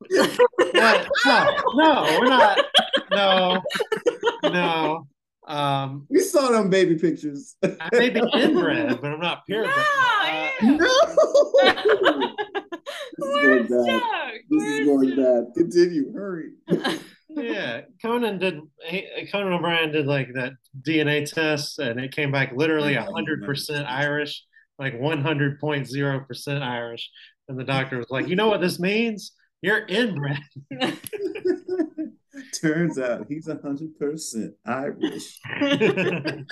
What? 0.10 1.08
no, 1.26 1.56
no, 1.76 2.18
we're 2.20 2.28
not. 2.28 2.66
No, 3.12 3.62
no. 4.44 5.08
Um, 5.48 6.06
We 6.10 6.20
saw 6.20 6.50
them 6.52 6.70
baby 6.70 6.96
pictures. 7.00 7.56
I 7.64 7.90
may 7.94 8.10
be 8.10 8.20
inbred, 8.34 9.00
but 9.02 9.12
I'm 9.12 9.20
not 9.22 9.46
purebred. 9.46 9.74
No, 10.62 10.86
Uh, 11.64 11.72
no. 11.72 12.36
This 13.20 13.28
is 13.28 13.34
Where's 13.36 13.68
going 13.68 13.86
bad. 13.86 14.02
Chuck? 14.02 14.34
This 14.50 14.64
is 14.64 14.86
going 14.88 15.10
Chuck? 15.10 15.18
bad. 15.18 15.44
Continue. 15.56 16.14
Hurry. 16.14 16.52
yeah, 17.38 17.82
Conan 18.02 18.40
did. 18.40 18.60
He, 18.86 19.28
Conan 19.32 19.54
O'Brien 19.54 19.92
did 19.92 20.08
like 20.08 20.34
that 20.34 20.54
DNA 20.82 21.32
test, 21.32 21.80
and 21.80 22.00
it 22.00 22.12
came 22.14 22.32
back 22.32 22.54
literally 22.56 22.98
oh, 22.98 23.12
hundred 23.12 23.44
percent 23.44 23.88
Irish, 23.88 24.44
like 24.80 25.00
one 25.00 25.22
hundred 25.22 25.60
point 25.60 25.88
zero 25.88 26.20
percent 26.22 26.64
Irish. 26.64 27.10
And 27.48 27.58
the 27.58 27.64
doctor 27.64 27.98
was 27.98 28.10
like, 28.10 28.28
"You 28.28 28.36
know 28.36 28.48
what 28.48 28.62
this 28.62 28.80
means? 28.80 29.32
You're 29.62 29.86
inbred." 29.88 30.40
Turns 32.62 33.00
out 33.00 33.26
he's 33.30 33.48
a 33.48 33.58
hundred 33.62 33.98
percent 33.98 34.54
Irish. 34.66 35.40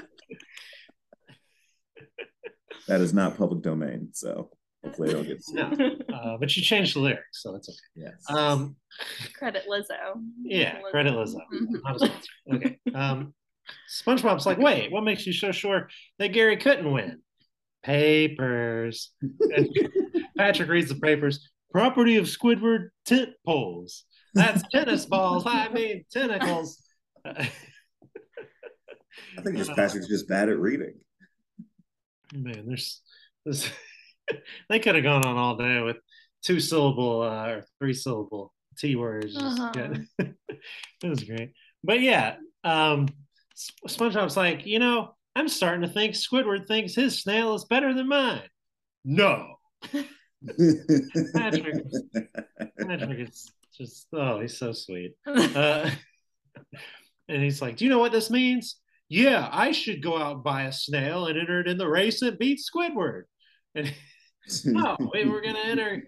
That 2.87 3.01
is 3.01 3.13
not 3.13 3.37
public 3.37 3.63
domain, 3.63 4.09
so 4.13 4.51
hopefully 4.85 5.09
I 5.09 5.13
don't 5.13 5.27
get 5.27 5.43
sued. 5.43 5.77
no, 6.09 6.15
uh, 6.15 6.37
but 6.37 6.55
you 6.55 6.63
changed 6.63 6.95
the 6.95 6.99
lyrics, 6.99 7.41
so 7.41 7.55
it's 7.55 7.67
okay. 7.69 7.77
Yes. 8.07 8.23
Um, 8.29 8.75
Credit 9.33 9.63
Lizzo. 9.69 10.21
yeah, 10.43 10.79
credit 10.91 11.13
Lizzo. 11.13 11.39
Not 11.51 11.95
a 11.95 11.99
sponsor. 11.99 12.29
Okay. 12.53 12.79
Um, 12.93 13.33
SpongeBob's 13.91 14.45
like, 14.45 14.59
wait, 14.59 14.91
what 14.91 15.03
makes 15.03 15.25
you 15.25 15.33
so 15.33 15.51
sure 15.51 15.89
that 16.19 16.29
Gary 16.29 16.57
couldn't 16.57 16.91
win? 16.91 17.21
Papers. 17.83 19.11
Patrick 20.37 20.69
reads 20.69 20.89
the 20.89 20.95
papers. 20.95 21.49
Property 21.71 22.17
of 22.17 22.25
Squidward 22.25 22.89
tent 23.05 23.31
poles. 23.45 24.05
That's 24.33 24.63
tennis 24.71 25.05
balls. 25.05 25.43
I 25.45 25.69
mean 25.69 26.05
tentacles. 26.11 26.81
I 27.25 27.49
think 29.41 29.57
this 29.57 29.69
Patrick's 29.69 30.07
just 30.07 30.27
bad 30.27 30.49
at 30.49 30.59
reading. 30.59 30.93
Man, 32.33 32.65
there's 32.67 33.01
this. 33.45 33.69
they 34.70 34.79
could 34.79 34.96
have 34.96 35.03
gone 35.03 35.25
on 35.25 35.38
all 35.38 35.55
day 35.55 35.82
with 35.82 35.98
two 36.44 36.60
syllable 36.60 37.22
uh, 37.22 37.48
or 37.48 37.65
three 37.79 37.94
syllable 37.94 38.53
T 38.77 38.96
words. 38.96 39.36
Uh-huh. 39.38 39.72
it 40.20 41.10
was 41.10 41.24
great. 41.24 41.53
But 41.84 42.01
yeah, 42.01 42.36
um, 42.63 43.08
SpongeBob's 43.88 44.38
like, 44.38 44.65
you 44.65 44.79
know, 44.79 45.15
I'm 45.36 45.48
starting 45.48 45.82
to 45.82 45.94
think 45.94 46.15
Squidward 46.15 46.67
thinks 46.67 46.96
his 46.96 47.22
snail 47.22 47.55
is 47.55 47.65
better 47.65 47.94
than 47.94 48.08
mine. 48.08 48.41
No, 49.03 49.55
Patrick. 51.34 51.84
Patrick 52.79 53.29
is 53.29 53.51
just 53.77 54.08
oh, 54.13 54.39
he's 54.39 54.58
so 54.58 54.72
sweet. 54.72 55.13
Uh, 55.25 55.89
and 57.27 57.44
he's 57.44 57.62
like, 57.62 57.77
Do 57.77 57.86
you 57.86 57.91
know 57.91 58.00
what 58.00 58.12
this 58.12 58.29
means? 58.29 58.77
Yeah, 59.10 59.48
I 59.51 59.72
should 59.72 60.01
go 60.01 60.17
out 60.17 60.36
and 60.36 60.44
buy 60.44 60.63
a 60.63 60.72
snail 60.72 61.27
and 61.27 61.38
enter 61.38 61.60
it 61.60 61.67
in 61.67 61.77
the 61.77 61.88
race 61.88 62.22
and 62.22 62.38
beat 62.39 62.60
Squidward. 62.60 63.24
And 63.75 63.94
no, 64.65 64.97
we 65.13 65.25
were 65.25 65.41
gonna 65.41 65.59
enter. 65.59 66.03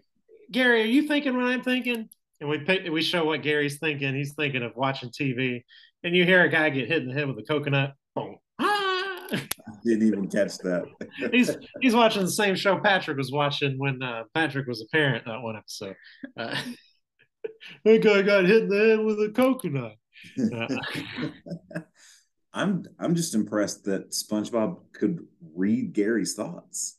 Gary, 0.51 0.81
are 0.81 0.85
you 0.85 1.07
thinking 1.07 1.35
what 1.35 1.45
I'm 1.45 1.63
thinking? 1.63 2.09
And 2.39 2.49
we 2.49 2.59
pick, 2.59 2.89
we 2.91 3.01
show 3.01 3.25
what 3.25 3.41
Gary's 3.41 3.79
thinking. 3.79 4.15
He's 4.15 4.33
thinking 4.33 4.63
of 4.63 4.75
watching 4.75 5.09
TV, 5.09 5.63
and 6.03 6.15
you 6.15 6.23
hear 6.23 6.43
a 6.43 6.49
guy 6.49 6.69
get 6.69 6.87
hit 6.87 7.01
in 7.01 7.09
the 7.09 7.13
head 7.13 7.27
with 7.27 7.39
a 7.39 7.43
coconut. 7.43 7.93
Boom. 8.15 8.37
Ah! 8.59 9.27
Didn't 9.83 10.07
even 10.07 10.29
catch 10.29 10.57
that. 10.59 10.85
he's 11.31 11.55
he's 11.81 11.95
watching 11.95 12.23
the 12.23 12.31
same 12.31 12.55
show 12.55 12.79
Patrick 12.79 13.17
was 13.17 13.31
watching 13.31 13.77
when 13.77 14.01
uh, 14.01 14.23
Patrick 14.33 14.67
was 14.67 14.81
a 14.81 14.87
parent 14.95 15.25
that 15.25 15.41
one 15.41 15.55
episode. 15.55 15.95
Uh, 16.37 16.55
that 17.83 18.03
guy 18.03 18.21
got 18.21 18.45
hit 18.45 18.63
in 18.63 18.69
the 18.69 18.77
head 18.77 18.99
with 18.99 19.19
a 19.19 19.29
coconut. 19.29 19.93
Uh, 20.39 21.79
I'm 22.53 22.85
I'm 22.99 23.15
just 23.15 23.35
impressed 23.35 23.85
that 23.85 24.11
SpongeBob 24.11 24.79
could 24.93 25.25
read 25.55 25.93
Gary's 25.93 26.33
thoughts. 26.33 26.96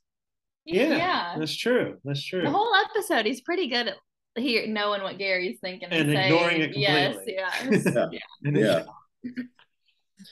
Yeah, 0.74 0.96
yeah. 0.96 1.34
that's 1.38 1.56
true. 1.56 1.96
That's 2.04 2.24
true. 2.24 2.42
The 2.42 2.50
whole 2.50 2.72
episode, 2.74 3.26
he's 3.26 3.40
pretty 3.40 3.68
good 3.68 3.88
at 3.88 3.96
here 4.36 4.66
knowing 4.68 5.02
what 5.02 5.18
Gary's 5.18 5.58
thinking 5.60 5.88
And 5.90 6.10
saying. 6.12 6.32
ignoring 6.32 6.60
it 6.60 6.72
completely. 6.72 7.34
yes. 7.36 7.84
Yeah. 8.12 8.18
And 8.44 8.56
Yeah. 8.56 8.84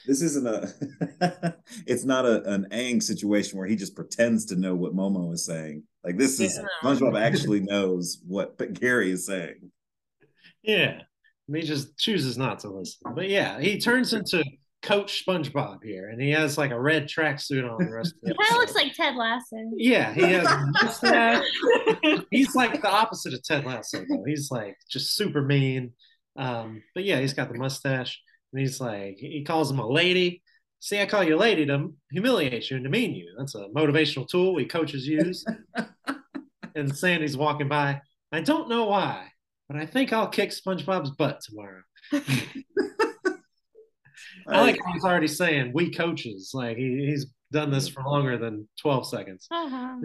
This 0.05 0.21
isn't 0.21 0.47
a 0.47 1.55
it's 1.87 2.05
not 2.05 2.25
a, 2.25 2.43
an 2.53 2.67
Aang 2.71 3.01
situation 3.01 3.57
where 3.57 3.67
he 3.67 3.75
just 3.75 3.95
pretends 3.95 4.45
to 4.45 4.55
know 4.55 4.75
what 4.75 4.93
Momo 4.95 5.33
is 5.33 5.45
saying. 5.45 5.83
Like 6.03 6.17
this 6.17 6.39
is 6.39 6.57
Yeah. 6.57 6.65
SpongeBob 6.83 7.19
actually 7.19 7.61
knows 7.61 8.21
what 8.25 8.57
Gary 8.79 9.11
is 9.11 9.25
saying. 9.25 9.71
Yeah. 10.61 11.01
He 11.53 11.61
just 11.61 11.97
chooses 11.97 12.37
not 12.37 12.59
to 12.59 12.69
listen. 12.69 13.13
But 13.15 13.29
yeah, 13.29 13.59
he 13.59 13.79
turns 13.79 14.13
into 14.13 14.43
Coach 14.83 15.25
SpongeBob 15.25 15.83
here, 15.83 16.09
and 16.09 16.21
he 16.21 16.31
has 16.31 16.57
like 16.57 16.71
a 16.71 16.79
red 16.79 17.07
tracksuit 17.07 17.69
on 17.69 17.83
the 17.83 17.91
rest 17.91 18.13
of 18.13 18.21
the 18.21 18.35
Kind 18.35 18.51
of 18.51 18.57
looks 18.57 18.75
like 18.75 18.93
Ted 18.93 19.15
Lasso. 19.15 19.57
Yeah, 19.75 20.13
he 20.13 20.21
has 20.21 20.45
a 20.45 20.71
mustache. 20.83 21.43
he's 22.31 22.55
like 22.55 22.81
the 22.81 22.89
opposite 22.89 23.33
of 23.33 23.43
Ted 23.43 23.65
Lasso, 23.65 24.05
though. 24.07 24.23
He's 24.25 24.51
like 24.51 24.77
just 24.89 25.15
super 25.15 25.41
mean. 25.41 25.93
Um, 26.37 26.83
but 26.93 27.03
yeah, 27.03 27.19
he's 27.19 27.33
got 27.33 27.51
the 27.51 27.57
mustache, 27.57 28.21
and 28.53 28.61
he's 28.61 28.79
like 28.79 29.17
he 29.19 29.43
calls 29.43 29.71
him 29.71 29.79
a 29.79 29.87
lady. 29.87 30.43
See, 30.79 31.01
I 31.01 31.07
call 31.07 31.23
you 31.23 31.35
a 31.35 31.39
lady 31.39 31.65
to 31.65 31.91
humiliate 32.11 32.69
you 32.69 32.77
and 32.77 32.85
demean 32.85 33.15
you. 33.15 33.33
That's 33.37 33.55
a 33.55 33.67
motivational 33.75 34.27
tool 34.29 34.53
we 34.53 34.65
coaches 34.65 35.07
use. 35.07 35.43
and 36.75 36.95
Sandy's 36.95 37.35
walking 37.35 37.67
by. 37.67 37.99
I 38.31 38.41
don't 38.41 38.69
know 38.69 38.85
why, 38.85 39.29
but 39.67 39.77
I 39.77 39.87
think 39.87 40.13
I'll 40.13 40.27
kick 40.27 40.51
SpongeBob's 40.51 41.11
butt 41.11 41.41
tomorrow. 41.41 41.81
I 44.47 44.61
like 44.61 44.79
how 44.83 44.93
he's 44.93 45.03
already 45.03 45.27
saying 45.27 45.71
we 45.73 45.91
coaches. 45.91 46.51
Like 46.53 46.77
he, 46.77 47.05
he's 47.07 47.27
done 47.51 47.71
this 47.71 47.87
for 47.87 48.03
longer 48.03 48.37
than 48.37 48.67
12 48.81 49.07
seconds. 49.07 49.47
Uh-huh. 49.51 49.97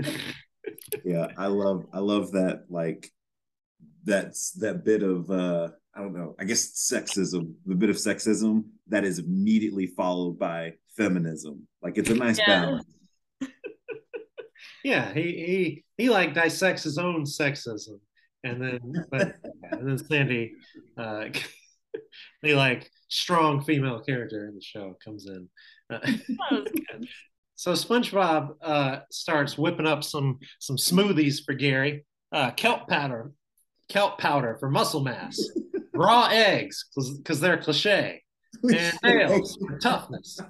yeah, 1.05 1.29
I 1.37 1.47
love 1.47 1.87
I 1.93 1.99
love 1.99 2.33
that 2.33 2.65
like 2.69 3.11
that's 4.05 4.53
that 4.53 4.85
bit 4.85 5.03
of 5.03 5.31
uh 5.31 5.69
I 5.95 6.01
don't 6.01 6.15
know, 6.15 6.35
I 6.39 6.45
guess 6.45 6.89
sexism, 6.93 7.53
the 7.67 7.75
bit 7.75 7.91
of 7.91 7.97
sexism 7.97 8.65
that 8.89 9.05
is 9.05 9.19
immediately 9.19 9.87
followed 9.87 10.39
by 10.39 10.75
feminism. 10.97 11.67
Like 11.83 11.99
it's 11.99 12.11
a 12.11 12.15
nice 12.15 12.39
Yeah. 12.39 12.47
balance. 12.47 12.85
Yeah, 14.85 15.15
he 15.15 15.23
he 15.23 15.85
he 15.97 16.11
like 16.11 16.35
dissects 16.35 16.83
his 16.83 16.99
own 16.99 17.23
sexism 17.23 18.01
and 18.45 18.61
then 18.61 18.81
but 19.11 19.37
and 19.71 19.89
then 19.89 19.99
Sandy, 19.99 20.55
uh, 20.97 21.27
the 22.43 22.55
like 22.55 22.91
strong 23.13 23.63
female 23.63 24.01
character 24.01 24.49
in 24.49 24.55
the 24.55 24.63
show 24.63 24.97
comes 25.05 25.27
in. 25.27 25.49
Uh, 25.93 25.99
so 27.55 27.73
SpongeBob 27.73 28.55
uh, 28.63 29.01
starts 29.11 29.59
whipping 29.59 29.87
up 29.87 30.03
some 30.03 30.39
some 30.59 30.77
smoothies 30.77 31.45
for 31.45 31.53
Gary. 31.55 32.05
Uh, 32.33 32.51
kelp 32.53 32.89
powder, 32.89 33.31
kelp 33.89 34.19
powder 34.19 34.57
for 34.59 34.71
muscle 34.71 35.01
mass. 35.03 35.39
Raw 35.95 36.29
eggs 36.31 36.87
because 37.19 37.39
they're 37.39 37.59
cliche, 37.59 38.23
and 38.63 38.99
nails 39.05 39.59
for 39.61 39.79
toughness. 39.79 40.41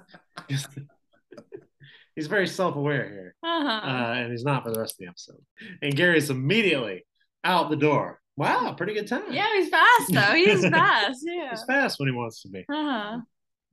he's 2.15 2.27
very 2.27 2.47
self-aware 2.47 3.09
here, 3.09 3.35
Uh-huh. 3.43 3.69
uh, 3.89 4.13
and 4.13 4.31
he's 4.31 4.45
not 4.45 4.63
for 4.63 4.71
the 4.71 4.79
rest 4.79 4.93
of 4.93 4.99
the 4.99 5.07
episode. 5.07 5.43
And 5.81 5.95
Gary's 5.95 6.29
immediately 6.29 7.05
out 7.43 7.69
the 7.69 7.75
door. 7.75 8.21
Wow, 8.35 8.73
pretty 8.73 8.93
good 8.93 9.07
time. 9.07 9.31
yeah, 9.31 9.47
he's 9.53 9.69
fast 9.69 10.11
though. 10.11 10.33
He's 10.35 10.61
fast. 10.69 11.19
Yeah. 11.23 11.51
he's 11.51 11.63
fast 11.65 11.99
when 11.99 12.09
he 12.09 12.15
wants 12.15 12.41
to 12.41 12.49
be. 12.49 12.59
Uh-huh. 12.69 13.19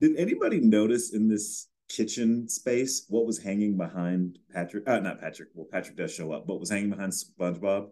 Did 0.00 0.16
anybody 0.16 0.60
notice 0.60 1.12
in 1.14 1.28
this 1.28 1.68
kitchen 1.88 2.48
space 2.48 3.04
what 3.08 3.26
was 3.26 3.38
hanging 3.42 3.76
behind 3.76 4.38
Patrick? 4.52 4.88
Uh, 4.88 5.00
not 5.00 5.20
Patrick. 5.20 5.48
Well, 5.54 5.66
Patrick 5.70 5.96
does 5.96 6.12
show 6.14 6.32
up, 6.32 6.46
but 6.46 6.60
was 6.60 6.70
hanging 6.70 6.90
behind 6.90 7.12
SpongeBob 7.12 7.88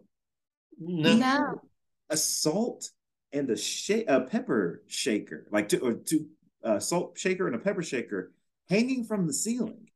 No, 0.79 1.15
No. 1.17 1.61
a 2.09 2.17
salt 2.17 2.89
and 3.33 3.49
a 3.49 3.57
shake, 3.57 4.05
a 4.09 4.21
pepper 4.21 4.83
shaker, 4.87 5.47
like 5.51 5.69
two 5.69 5.79
or 5.79 5.93
two 5.93 6.27
uh, 6.63 6.79
salt 6.79 7.17
shaker 7.17 7.47
and 7.47 7.55
a 7.55 7.59
pepper 7.59 7.83
shaker 7.83 8.31
hanging 8.69 9.03
from 9.05 9.27
the 9.27 9.33
ceiling. 9.33 9.89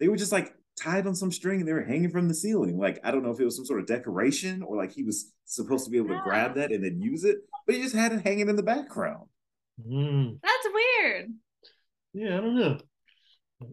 They 0.00 0.08
were 0.08 0.16
just 0.16 0.32
like 0.32 0.54
tied 0.80 1.06
on 1.06 1.14
some 1.14 1.30
string 1.32 1.60
and 1.60 1.68
they 1.68 1.72
were 1.72 1.84
hanging 1.84 2.10
from 2.10 2.28
the 2.28 2.34
ceiling. 2.34 2.78
Like 2.78 3.00
I 3.04 3.10
don't 3.10 3.22
know 3.22 3.30
if 3.30 3.40
it 3.40 3.44
was 3.44 3.56
some 3.56 3.64
sort 3.64 3.80
of 3.80 3.86
decoration 3.86 4.62
or 4.62 4.76
like 4.76 4.92
he 4.92 5.02
was 5.02 5.32
supposed 5.44 5.84
to 5.84 5.90
be 5.90 5.98
able 5.98 6.08
to 6.08 6.20
grab 6.24 6.54
that 6.54 6.72
and 6.72 6.82
then 6.84 7.00
use 7.00 7.24
it, 7.24 7.38
but 7.66 7.74
he 7.74 7.82
just 7.82 7.94
had 7.94 8.12
it 8.12 8.22
hanging 8.22 8.48
in 8.48 8.56
the 8.56 8.62
background. 8.62 9.28
Mm, 9.86 10.38
That's 10.42 10.68
weird. 10.72 11.32
yeah, 12.12 12.38
I 12.38 12.40
don't 12.40 12.56
know. 12.56 12.78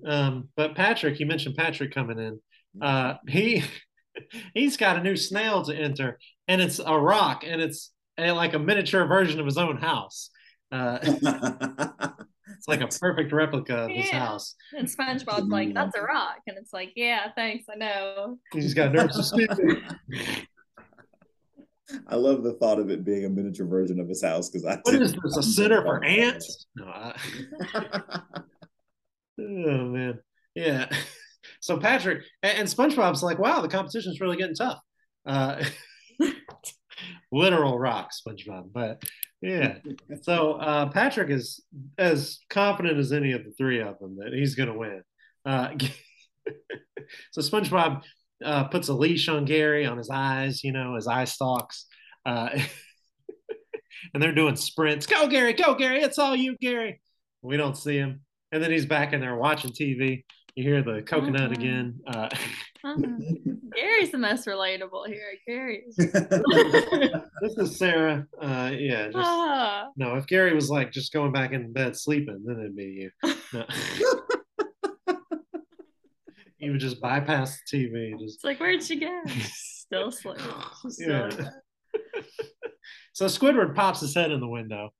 Um, 0.06 0.50
but 0.56 0.76
Patrick, 0.76 1.20
you 1.20 1.26
mentioned 1.26 1.56
Patrick 1.56 1.94
coming 1.94 2.20
in. 2.20 2.40
Uh, 2.82 3.16
he 3.28 3.64
he's 4.54 4.78
got 4.78 4.98
a 4.98 5.04
new 5.04 5.16
snail 5.16 5.64
to 5.64 5.76
enter, 5.76 6.20
and 6.48 6.62
it's 6.62 6.80
a 6.80 6.98
rock, 6.98 7.44
and 7.46 7.62
it's 7.62 7.92
a, 8.18 8.32
like 8.32 8.54
a 8.54 8.60
miniature 8.60 9.06
version 9.06 9.40
of 9.40 9.46
his 9.46 9.58
own 9.58 9.78
house. 9.78 10.30
Uh, 10.72 11.00
it's 12.58 12.68
like 12.68 12.82
a 12.82 12.88
perfect 13.00 13.32
replica 13.32 13.76
of 13.86 13.92
his 13.92 14.08
Yeah. 14.12 14.20
house. 14.28 14.56
And 14.78 14.88
SpongeBob's 14.88 15.48
like, 15.50 15.74
that's 15.74 15.98
a 15.98 16.02
rock. 16.02 16.38
And 16.48 16.58
it's 16.58 16.74
like, 16.74 16.94
yeah, 16.96 17.32
thanks, 17.36 17.66
I 17.72 17.76
know. 17.78 18.38
He's 18.54 18.74
got 18.74 18.92
nerves 18.92 19.18
of 19.18 19.26
steel. 19.26 19.48
I 22.08 22.16
love 22.16 22.44
the 22.44 22.54
thought 22.54 22.78
of 22.80 22.90
it 22.92 23.04
being 23.04 23.26
a 23.26 23.30
miniature 23.30 23.66
version 23.66 24.00
of 24.00 24.08
his 24.08 24.24
house 24.24 24.50
because 24.50 24.64
I. 24.66 24.78
What 24.84 24.96
is 24.96 25.14
this? 25.14 25.38
A 25.38 25.42
center 25.44 25.82
for 25.82 26.04
ants? 26.04 26.68
No. 26.76 26.86
I, 26.86 27.16
oh 29.40 29.86
man, 29.88 30.20
yeah. 30.54 30.88
So 31.62 31.78
Patrick 31.78 32.24
and, 32.44 32.60
and 32.60 32.68
SpongeBob's 32.68 33.24
like, 33.24 33.40
wow, 33.40 33.62
the 33.62 33.68
competition's 33.68 34.20
really 34.22 34.38
getting 34.38 34.56
tough. 34.56 34.80
Uh, 35.26 35.64
literal 37.32 37.80
rock, 37.80 38.12
SpongeBob, 38.12 38.72
but 38.72 39.02
yeah. 39.42 39.76
So 40.22 40.54
uh, 40.54 40.90
Patrick 40.90 41.30
is 41.30 41.64
as 41.98 42.40
confident 42.50 42.98
as 42.98 43.12
any 43.12 43.32
of 43.32 43.44
the 43.44 43.52
three 43.52 43.82
of 43.82 43.98
them 44.00 44.18
that 44.18 44.34
he's 44.34 44.56
going 44.56 44.70
to 44.72 44.78
win. 44.78 45.02
Uh, 45.46 45.70
so 47.32 47.42
SpongeBob 47.42 48.04
uh, 48.44 48.66
puts 48.66 48.88
a 48.90 48.94
leash 48.94 49.28
on 49.30 49.46
Gary 49.46 49.86
on 49.86 49.98
his 49.98 50.10
eyes, 50.10 50.64
you 50.64 50.72
know, 50.72 50.96
his 50.96 51.08
eye 51.08 51.26
stalks. 51.26 51.86
Uh, 52.26 52.50
and 54.14 54.22
they're 54.24 54.34
doing 54.34 54.56
sprints. 54.56 55.06
Go, 55.06 55.28
Gary, 55.28 55.54
go, 55.54 55.76
Gary. 55.76 56.02
It's 56.02 56.20
all 56.20 56.36
you, 56.36 56.56
Gary. 56.62 57.02
We 57.42 57.58
don't 57.58 57.78
see 57.78 57.98
him. 57.98 58.22
And 58.52 58.62
then 58.64 58.72
he's 58.72 58.86
back 58.86 59.14
in 59.14 59.22
there 59.22 59.36
watching 59.36 59.72
TV. 59.72 60.24
You 60.56 60.64
hear 60.64 60.82
the 60.82 61.02
coconut 61.04 61.52
Mhm. 61.52 61.56
again. 61.56 62.00
Uh, 62.08 62.30
Uh-huh. 62.82 63.56
Gary's 63.80 64.12
the 64.12 64.18
most 64.18 64.46
relatable 64.48 65.08
here. 65.08 65.32
Gary. 65.48 65.84
this 65.98 67.58
is 67.58 67.78
Sarah. 67.78 68.26
Uh, 68.42 68.72
yeah, 68.78 69.06
just 69.06 69.18
Ah. 69.18 69.88
no. 69.96 70.16
If 70.16 70.28
Gary 70.28 70.54
was 70.54 70.70
like 70.70 70.92
just 70.92 71.14
going 71.14 71.32
back 71.32 71.54
in 71.54 71.72
bed 71.72 71.96
sleeping, 71.96 72.44
then 72.46 72.60
it'd 72.60 72.76
be 72.76 73.10
you. 73.24 73.34
No. 73.54 73.66
you 76.58 76.72
would 76.72 76.82
just 76.82 77.00
bypass 77.02 77.60
the 77.72 77.78
TV. 77.78 78.20
Just 78.20 78.36
It's 78.36 78.44
like, 78.44 78.60
where'd 78.60 78.84
she 78.84 79.00
go? 79.00 79.22
Still 79.54 80.10
asleep. 80.10 80.40
She's 80.82 80.96
still 80.96 81.10
Yeah. 81.10 81.30
in 81.30 81.50
so 83.14 83.26
Squidward 83.26 83.76
pops 83.76 84.02
his 84.02 84.14
head 84.16 84.32
in 84.32 84.40
the 84.40 84.48
window 84.48 84.92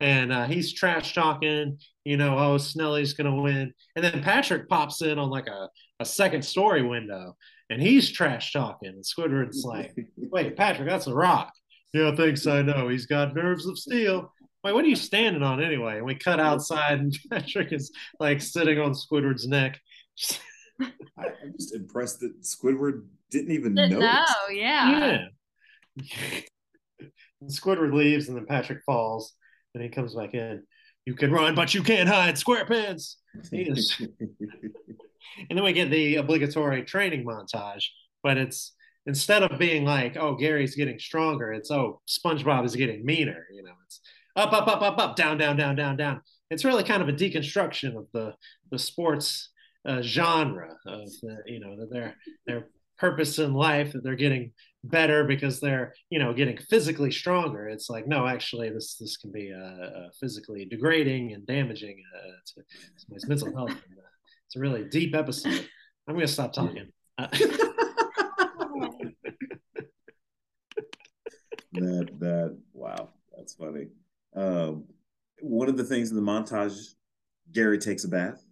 and 0.00 0.32
uh, 0.32 0.44
he's 0.46 0.72
trash 0.74 1.14
talking, 1.14 1.78
you 2.04 2.16
know, 2.16 2.36
oh, 2.36 2.58
Snellie's 2.58 3.14
going 3.14 3.34
to 3.34 3.40
win. 3.40 3.72
And 3.94 4.04
then 4.04 4.22
Patrick 4.22 4.68
pops 4.68 5.00
in 5.00 5.18
on 5.18 5.30
like 5.30 5.46
a, 5.46 5.68
a 6.00 6.04
second 6.04 6.42
story 6.44 6.82
window 6.82 7.36
and 7.72 7.82
he's 7.82 8.10
trash 8.10 8.52
talking. 8.52 8.88
And 8.90 9.04
Squidward's 9.04 9.64
like, 9.64 9.94
wait, 10.16 10.56
Patrick, 10.56 10.88
that's 10.88 11.06
a 11.06 11.14
rock. 11.14 11.52
Yeah, 11.92 12.14
thanks. 12.14 12.46
I 12.46 12.62
know. 12.62 12.88
He's 12.88 13.06
got 13.06 13.34
nerves 13.34 13.66
of 13.66 13.78
steel. 13.78 14.32
Wait, 14.64 14.72
what 14.72 14.84
are 14.84 14.88
you 14.88 14.96
standing 14.96 15.42
on 15.42 15.62
anyway? 15.62 15.96
And 15.96 16.06
we 16.06 16.14
cut 16.14 16.40
outside 16.40 17.00
and 17.00 17.18
Patrick 17.30 17.72
is 17.72 17.92
like 18.20 18.40
sitting 18.40 18.78
on 18.78 18.92
Squidward's 18.92 19.46
neck. 19.46 19.80
I, 20.80 20.86
I'm 21.18 21.52
just 21.58 21.74
impressed 21.74 22.20
that 22.20 22.42
Squidward 22.42 23.04
didn't 23.30 23.52
even 23.52 23.74
Didn't 23.74 23.98
know, 23.98 24.24
yeah. 24.50 25.26
Yeah. 25.96 26.06
and 27.40 27.50
Squidward 27.50 27.92
leaves, 27.94 28.28
and 28.28 28.36
then 28.36 28.46
Patrick 28.46 28.82
falls, 28.84 29.34
and 29.74 29.82
he 29.82 29.88
comes 29.88 30.14
back 30.14 30.34
in. 30.34 30.62
You 31.06 31.14
can 31.14 31.32
run, 31.32 31.54
but 31.54 31.74
you 31.74 31.82
can't 31.82 32.08
hide, 32.08 32.36
SquarePants. 32.36 33.16
He 33.50 33.62
is- 33.62 34.00
And 35.48 35.56
then 35.56 35.64
we 35.64 35.72
get 35.72 35.90
the 35.90 36.16
obligatory 36.16 36.82
training 36.82 37.24
montage, 37.24 37.84
but 38.22 38.36
it's 38.36 38.72
instead 39.06 39.42
of 39.42 39.58
being 39.58 39.84
like, 39.84 40.16
"Oh, 40.16 40.34
Gary's 40.34 40.74
getting 40.74 40.98
stronger," 40.98 41.52
it's 41.52 41.70
"Oh, 41.70 42.00
SpongeBob 42.08 42.64
is 42.64 42.76
getting 42.76 43.04
meaner." 43.04 43.46
You 43.52 43.62
know, 43.62 43.72
it's 43.86 44.00
up, 44.36 44.52
up, 44.52 44.68
up, 44.68 44.82
up, 44.82 44.98
up, 44.98 45.16
down, 45.16 45.38
down, 45.38 45.56
down, 45.56 45.76
down, 45.76 45.96
down. 45.96 46.20
It's 46.50 46.64
really 46.64 46.84
kind 46.84 47.02
of 47.02 47.08
a 47.08 47.12
deconstruction 47.12 47.96
of 47.96 48.06
the 48.12 48.34
the 48.70 48.78
sports 48.78 49.50
uh, 49.84 50.02
genre 50.02 50.76
of 50.86 51.10
the, 51.22 51.38
you 51.46 51.60
know 51.60 51.86
their 51.90 52.16
their 52.46 52.68
purpose 52.98 53.38
in 53.38 53.52
life 53.52 53.92
that 53.92 54.04
they're 54.04 54.14
getting 54.14 54.52
better 54.84 55.24
because 55.24 55.60
they're 55.60 55.94
you 56.10 56.18
know 56.18 56.32
getting 56.32 56.56
physically 56.56 57.10
stronger 57.10 57.68
it's 57.68 57.90
like 57.90 58.06
no 58.06 58.26
actually 58.26 58.70
this 58.70 58.96
this 58.96 59.16
can 59.16 59.32
be 59.32 59.52
uh, 59.52 59.84
uh, 59.84 60.08
physically 60.20 60.64
degrading 60.64 61.32
and 61.32 61.46
damaging 61.46 62.00
uh, 62.16 62.30
to 62.46 62.62
somebody's 62.96 63.28
mental 63.28 63.52
health 63.54 63.70
and, 63.70 63.98
uh, 63.98 64.11
it's 64.52 64.56
a 64.56 64.60
really 64.60 64.84
deep 64.84 65.14
episode 65.14 65.66
i'm 66.08 66.14
going 66.14 66.26
to 66.26 66.32
stop 66.32 66.52
talking 66.52 66.92
uh, 67.16 67.26
that 71.72 72.08
that 72.18 72.58
wow, 72.72 73.08
that's 73.36 73.54
funny. 73.54 73.86
Um, 74.36 74.84
one 75.40 75.68
of 75.68 75.76
the 75.76 75.84
things 75.84 76.10
in 76.10 76.16
the 76.16 76.22
montage, 76.22 76.94
Gary 77.52 77.78
takes 77.78 78.04
a 78.04 78.08
bath. 78.08 78.44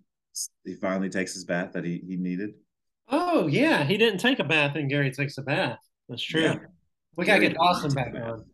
He 0.65 0.75
finally 0.75 1.09
takes 1.11 1.35
his 1.35 1.45
bath 1.45 1.73
that 1.73 1.85
he 1.85 2.03
he 2.07 2.17
needed. 2.17 2.55
oh 3.09 3.47
yeah 3.47 3.85
he 3.85 3.97
didn't 3.99 4.21
take 4.21 4.39
a 4.39 4.45
bath 4.45 4.77
and 4.77 4.89
gary 4.89 5.11
takes 5.11 5.37
a 5.39 5.43
bath 5.43 5.81
that's 6.09 6.23
true 6.23 6.43
Yeah. 6.43 6.57
we 7.17 7.25
gotta 7.25 7.41
Gary 7.41 7.49
get 7.53 7.57
dawson 7.59 7.93
back 7.93 8.15
on 8.15 8.45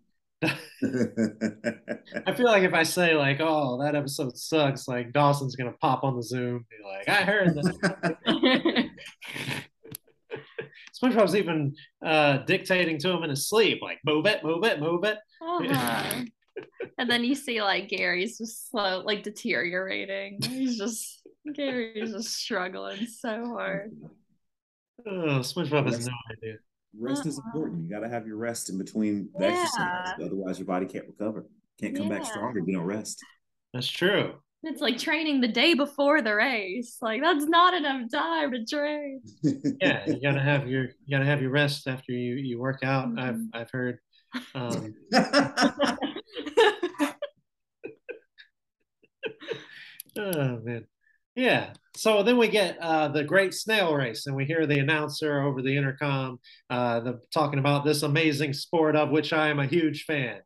I 0.42 2.34
feel 2.34 2.46
like 2.46 2.62
if 2.62 2.74
I 2.74 2.82
say 2.82 3.14
like, 3.14 3.38
"Oh, 3.40 3.82
that 3.82 3.94
episode 3.94 4.36
sucks," 4.36 4.86
like 4.86 5.12
Dawson's 5.12 5.56
gonna 5.56 5.72
pop 5.80 6.04
on 6.04 6.16
the 6.16 6.22
Zoom, 6.22 6.66
be 6.70 6.76
like, 6.84 7.08
"I 7.08 7.22
heard 7.22 7.54
that." 7.54 8.90
SpongeBob's 11.02 11.36
even 11.36 11.74
uh, 12.04 12.38
dictating 12.38 12.98
to 12.98 13.10
him 13.10 13.22
in 13.22 13.30
his 13.30 13.48
sleep, 13.48 13.80
like, 13.82 13.98
"Move 14.04 14.26
it, 14.26 14.44
move 14.44 14.64
it, 14.64 14.80
move 14.80 15.04
it." 15.04 15.18
Uh-huh. 15.42 16.24
and 16.98 17.10
then 17.10 17.24
you 17.24 17.34
see 17.34 17.62
like 17.62 17.88
Gary's 17.88 18.38
just 18.38 18.70
slow, 18.70 19.02
like 19.04 19.22
deteriorating. 19.22 20.38
He's 20.42 20.78
just 20.78 21.26
Gary's 21.54 22.12
just 22.12 22.34
struggling 22.34 23.06
so 23.06 23.46
hard. 23.46 23.92
Oh, 25.06 25.40
SpongeBob 25.40 25.86
has 25.86 26.06
no 26.06 26.14
idea. 26.32 26.56
Rest 26.98 27.26
is 27.26 27.38
important. 27.38 27.82
You 27.82 27.88
got 27.90 28.00
to 28.00 28.08
have 28.08 28.26
your 28.26 28.36
rest 28.36 28.70
in 28.70 28.78
between 28.78 29.28
the 29.36 29.44
Yeah. 29.44 29.50
exercise. 29.52 30.14
Otherwise, 30.24 30.58
your 30.58 30.66
body 30.66 30.86
can't 30.86 31.06
recover. 31.06 31.46
Can't 31.80 31.96
come 31.96 32.08
back 32.08 32.24
stronger 32.24 32.60
if 32.60 32.66
you 32.66 32.74
don't 32.74 32.84
rest. 32.86 33.22
That's 33.72 33.88
true. 33.88 34.34
It's 34.62 34.80
like 34.80 34.98
training 34.98 35.40
the 35.42 35.48
day 35.48 35.74
before 35.74 36.22
the 36.22 36.34
race. 36.34 36.96
Like 37.00 37.22
that's 37.22 37.44
not 37.44 37.74
enough 37.74 38.10
time 38.10 38.52
to 38.52 38.64
train. 38.64 39.20
Yeah, 39.80 40.06
you 40.06 40.20
gotta 40.20 40.40
have 40.40 40.66
your 40.68 40.84
you 40.84 41.10
gotta 41.10 41.26
have 41.26 41.42
your 41.42 41.50
rest 41.50 41.86
after 41.86 42.12
you 42.12 42.36
you 42.36 42.58
work 42.58 42.82
out. 42.82 43.18
I've 43.18 43.40
I've 43.52 43.70
heard. 43.70 43.98
Um, 44.54 44.94
oh 50.16 50.58
man. 50.64 50.86
Yeah. 51.36 51.72
So 51.96 52.22
then 52.22 52.38
we 52.38 52.48
get 52.48 52.78
uh, 52.78 53.08
the 53.08 53.24
Great 53.24 53.54
Snail 53.54 53.94
Race, 53.94 54.26
and 54.26 54.34
we 54.36 54.44
hear 54.44 54.66
the 54.66 54.78
announcer 54.78 55.42
over 55.42 55.62
the 55.62 55.76
intercom 55.76 56.38
uh, 56.70 57.00
the, 57.00 57.20
talking 57.32 57.58
about 57.58 57.84
this 57.84 58.02
amazing 58.02 58.52
sport 58.54 58.96
of 58.96 59.10
which 59.10 59.32
I 59.32 59.48
am 59.48 59.60
a 59.60 59.66
huge 59.66 60.04
fan. 60.04 60.40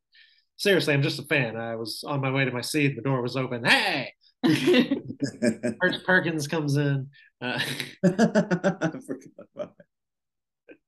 Seriously, 0.59 0.95
I'm 0.95 1.03
just 1.03 1.21
a 1.21 1.25
fan. 1.25 1.57
I 1.57 1.77
was 1.77 2.05
on 2.07 2.21
my 2.21 2.31
way 2.31 2.45
to 2.45 2.53
my 2.53 2.61
seat, 2.61 2.97
the 2.97 3.03
door 3.03 3.23
was 3.23 3.37
open. 3.37 3.65
Hey, 3.65 4.13
Per- 4.45 6.01
Perkins 6.07 6.49
comes 6.49 6.77
in. 6.77 7.09
Uh, 7.41 7.61
I 8.05 8.91
forgot 9.07 9.47
about 9.57 9.75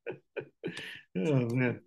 oh 1.17 1.49
man! 1.55 1.81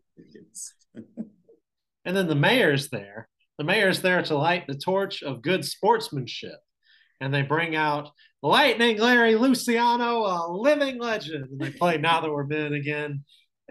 And 2.05 2.15
then 2.15 2.27
the 2.27 2.35
mayor's 2.35 2.89
there. 2.89 3.27
The 3.57 3.63
mayor's 3.63 4.01
there 4.01 4.21
to 4.23 4.37
light 4.37 4.67
the 4.67 4.75
torch 4.75 5.23
of 5.23 5.41
good 5.41 5.65
sportsmanship. 5.65 6.59
And 7.21 7.33
they 7.33 7.41
bring 7.41 7.75
out 7.75 8.11
Lightning 8.41 8.99
Larry 8.99 9.35
Luciano, 9.35 10.25
a 10.25 10.51
living 10.51 10.99
legend. 10.99 11.45
And 11.51 11.59
they 11.59 11.71
play 11.71 11.97
Now 11.99 12.21
That 12.21 12.31
We're 12.31 12.45
Men 12.45 12.73
again. 12.73 13.23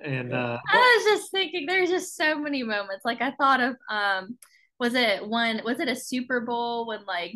And 0.02 0.34
uh, 0.34 0.58
I 0.68 0.76
was 0.98 1.04
just 1.04 1.30
thinking, 1.30 1.66
there's 1.66 1.90
just 1.90 2.16
so 2.16 2.38
many 2.38 2.62
moments. 2.62 3.04
Like 3.04 3.22
I 3.22 3.30
thought 3.32 3.60
of, 3.60 3.76
um, 3.88 4.38
was 4.80 4.94
it 4.94 5.26
one? 5.26 5.60
Was 5.64 5.78
it 5.78 5.88
a 5.88 5.94
Super 5.94 6.40
Bowl 6.40 6.88
when 6.88 7.04
like, 7.06 7.34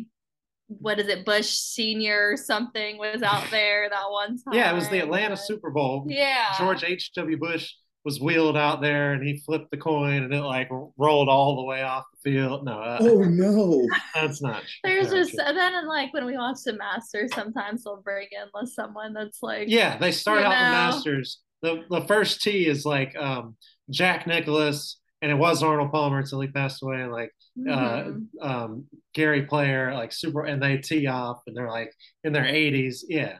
what 0.67 0.99
is 0.99 1.07
it, 1.07 1.25
Bush 1.25 1.47
Senior 1.47 2.31
or 2.31 2.37
something 2.37 2.97
was 2.97 3.23
out 3.23 3.45
there 3.51 3.89
that 3.89 4.09
one 4.09 4.37
time? 4.37 4.53
yeah, 4.53 4.71
it 4.71 4.75
was 4.75 4.89
the 4.89 4.99
Atlanta 4.99 5.37
Super 5.37 5.71
Bowl. 5.71 6.05
Yeah. 6.07 6.53
George 6.57 6.83
H.W. 6.83 7.37
Bush 7.37 7.73
was 8.05 8.21
wheeled 8.21 8.55
out 8.55 8.81
there 8.81 9.13
and 9.13 9.25
he 9.25 9.37
flipped 9.37 9.71
the 9.71 9.77
coin 9.77 10.23
and 10.23 10.33
it 10.33 10.41
like 10.41 10.69
rolled 10.97 11.27
all 11.27 11.57
the 11.57 11.63
way 11.63 11.83
off 11.83 12.05
the 12.13 12.31
field. 12.31 12.65
No, 12.65 12.79
uh, 12.79 12.97
oh 13.01 13.23
no! 13.23 13.87
that's 14.15 14.41
not. 14.41 14.63
There's 14.83 15.11
not 15.11 15.15
just 15.15 15.31
true. 15.31 15.43
and 15.45 15.57
then 15.57 15.87
like 15.87 16.13
when 16.13 16.25
we 16.25 16.37
watch 16.37 16.59
the 16.65 16.73
Masters, 16.73 17.31
sometimes 17.33 17.83
they'll 17.83 18.01
bring 18.01 18.27
in 18.31 18.47
like, 18.53 18.67
someone 18.67 19.13
that's 19.13 19.43
like 19.43 19.67
Yeah, 19.67 19.97
they 19.97 20.11
start 20.11 20.39
You 20.39 20.45
out 20.45 20.49
the? 20.49 20.55
Masters. 20.55 21.39
The 21.61 21.83
the 21.89 22.01
first 22.01 22.41
tee 22.41 22.67
is 22.67 22.85
like 22.85 23.15
um, 23.17 23.57
Jack 23.89 24.27
Nicklaus, 24.27 24.99
and 25.21 25.31
it 25.31 25.35
was 25.35 25.61
Arnold 25.61 25.91
Palmer 25.91 26.19
until 26.19 26.39
he 26.39 26.47
passed 26.47 26.81
away. 26.81 27.01
And 27.01 27.11
like 27.11 27.31
uh, 27.67 27.71
mhm. 27.71 28.25
um, 28.41 28.85
Gary 29.13 29.45
Player, 29.45 29.93
like 29.93 30.13
super, 30.13 30.45
and 30.45 30.63
they 30.63 30.77
tee 30.77 31.07
off, 31.07 31.41
and 31.47 31.55
they're 31.55 31.69
like 31.69 31.91
in 32.23 32.31
their 32.31 32.45
80s. 32.45 32.99
Yeah, 33.09 33.35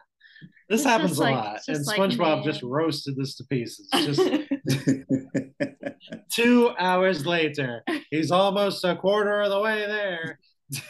this 0.69 0.81
It's 0.81 0.83
happens 0.83 1.17
a 1.17 1.21
like- 1.21 1.35
lot, 1.35 1.59
and 1.67 1.85
like, 1.85 1.99
SpongeBob 1.99 2.35
man. 2.37 2.43
just 2.43 2.61
roasted 2.63 3.15
this 3.15 3.35
to 3.37 3.43
pieces. 3.45 3.87
Just 3.93 4.21
two 6.31 6.71
hours 6.77 7.25
later, 7.25 7.83
he's 8.11 8.31
almost 8.31 8.83
a 8.85 8.95
quarter 8.95 9.41
of 9.41 9.49
the 9.49 9.59
way 9.59 9.85
there. 9.87 10.39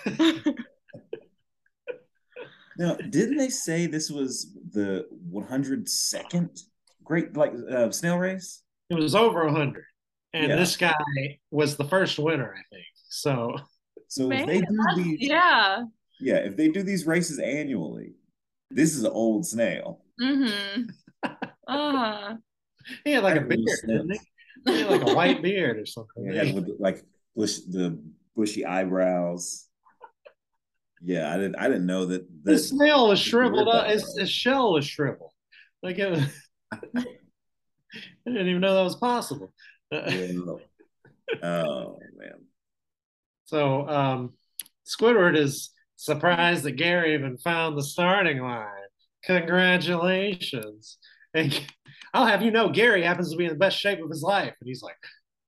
now, 2.77 2.95
didn't 2.95 3.37
they 3.37 3.49
say 3.49 3.87
this 3.87 4.09
was 4.09 4.55
the 4.71 5.05
102nd 5.33 6.61
Great 7.03 7.35
like 7.35 7.53
uh, 7.71 7.91
snail 7.91 8.17
race? 8.17 8.61
It 8.89 8.95
was 8.95 9.15
over 9.15 9.47
hundred, 9.49 9.83
and 10.33 10.49
Yeah. 10.49 10.55
this 10.57 10.77
guy 10.77 10.93
was 11.51 11.75
the 11.75 11.85
first 11.85 12.19
winner, 12.19 12.53
I 12.55 12.61
think. 12.75 12.85
So 13.07 13.55
So 14.07 14.27
Man, 14.27 14.41
if 14.41 14.47
they 14.47 14.61
do 14.61 14.77
these, 14.95 15.17
yeah. 15.21 15.83
yeah, 16.19 16.35
if 16.37 16.55
they 16.55 16.69
do 16.69 16.83
these 16.83 17.05
races 17.07 17.39
annually, 17.39 18.13
this 18.71 18.95
is 18.95 19.03
an 19.03 19.11
old 19.11 19.45
snail. 19.45 20.01
Mm-hmm. 20.21 20.83
Uh-huh. 21.67 22.35
he 23.03 23.11
had 23.11 23.23
like 23.23 23.37
a 23.37 23.39
That 23.39 23.49
really 23.49 23.63
beard, 23.65 23.79
didn't 23.87 24.11
he? 24.11 24.19
He 24.71 24.81
had 24.81 24.89
like 24.91 25.09
a 25.09 25.13
white 25.13 25.41
beard 25.43 25.77
or 25.79 25.85
something. 25.85 26.31
Yeah, 26.31 26.53
with 26.53 26.69
like 26.79 27.03
bush 27.35 27.59
the 27.59 27.99
bushy 28.35 28.65
eyebrows. 28.65 29.65
Yeah, 31.01 31.33
I 31.33 31.37
didn't. 31.37 31.55
I 31.55 31.67
didn't 31.67 31.85
know 31.85 32.05
that. 32.07 32.25
The 32.43 32.57
snail 32.57 33.07
was 33.07 33.19
shriveled 33.19 33.67
up. 33.69 33.85
that 33.85 33.91
His, 33.91 34.17
his 34.17 34.29
shell 34.29 34.73
was 34.73 34.85
shriveled. 34.85 35.31
Like 35.81 35.97
it 35.97 36.11
was. 36.11 36.23
I 37.05 38.31
didn't 38.31 38.47
even 38.47 38.61
know 38.61 38.75
that 38.75 38.83
was 38.83 38.95
possible. 38.97 39.53
Yeah. 39.91 40.31
oh 41.41 41.99
man. 42.17 42.45
So 43.45 43.87
um, 43.87 44.33
Squidward 44.85 45.37
is 45.37 45.71
surprised 45.99 46.63
that 46.63 46.77
Gary 46.77 47.13
even 47.13 47.37
found 47.37 47.77
the 47.77 47.83
starting 47.83 48.41
line. 48.41 48.65
Congratulations. 49.25 50.97
And 51.33 51.61
I'll 52.13 52.25
have 52.25 52.41
you 52.41 52.51
know, 52.51 52.69
Gary 52.69 53.03
happens 53.03 53.31
to 53.31 53.37
be 53.37 53.43
in 53.45 53.51
the 53.51 53.57
best 53.57 53.77
shape 53.77 54.01
of 54.01 54.09
his 54.09 54.23
life. 54.23 54.53
And 54.59 54.67
he's 54.67 54.81
like, 54.81 54.95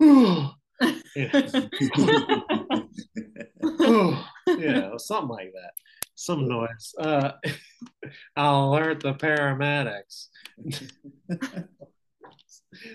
"Ooh." 0.04 0.50
yeah, 1.16 1.50
"Ooh." 3.82 4.18
yeah, 4.48 4.98
something 4.98 5.30
like 5.30 5.54
that. 5.54 5.72
Some 6.16 6.48
noise. 6.48 6.94
Uh, 7.00 7.32
I'll 8.36 8.74
alert 8.74 9.00
the 9.00 9.14
paramedics. 9.14 10.28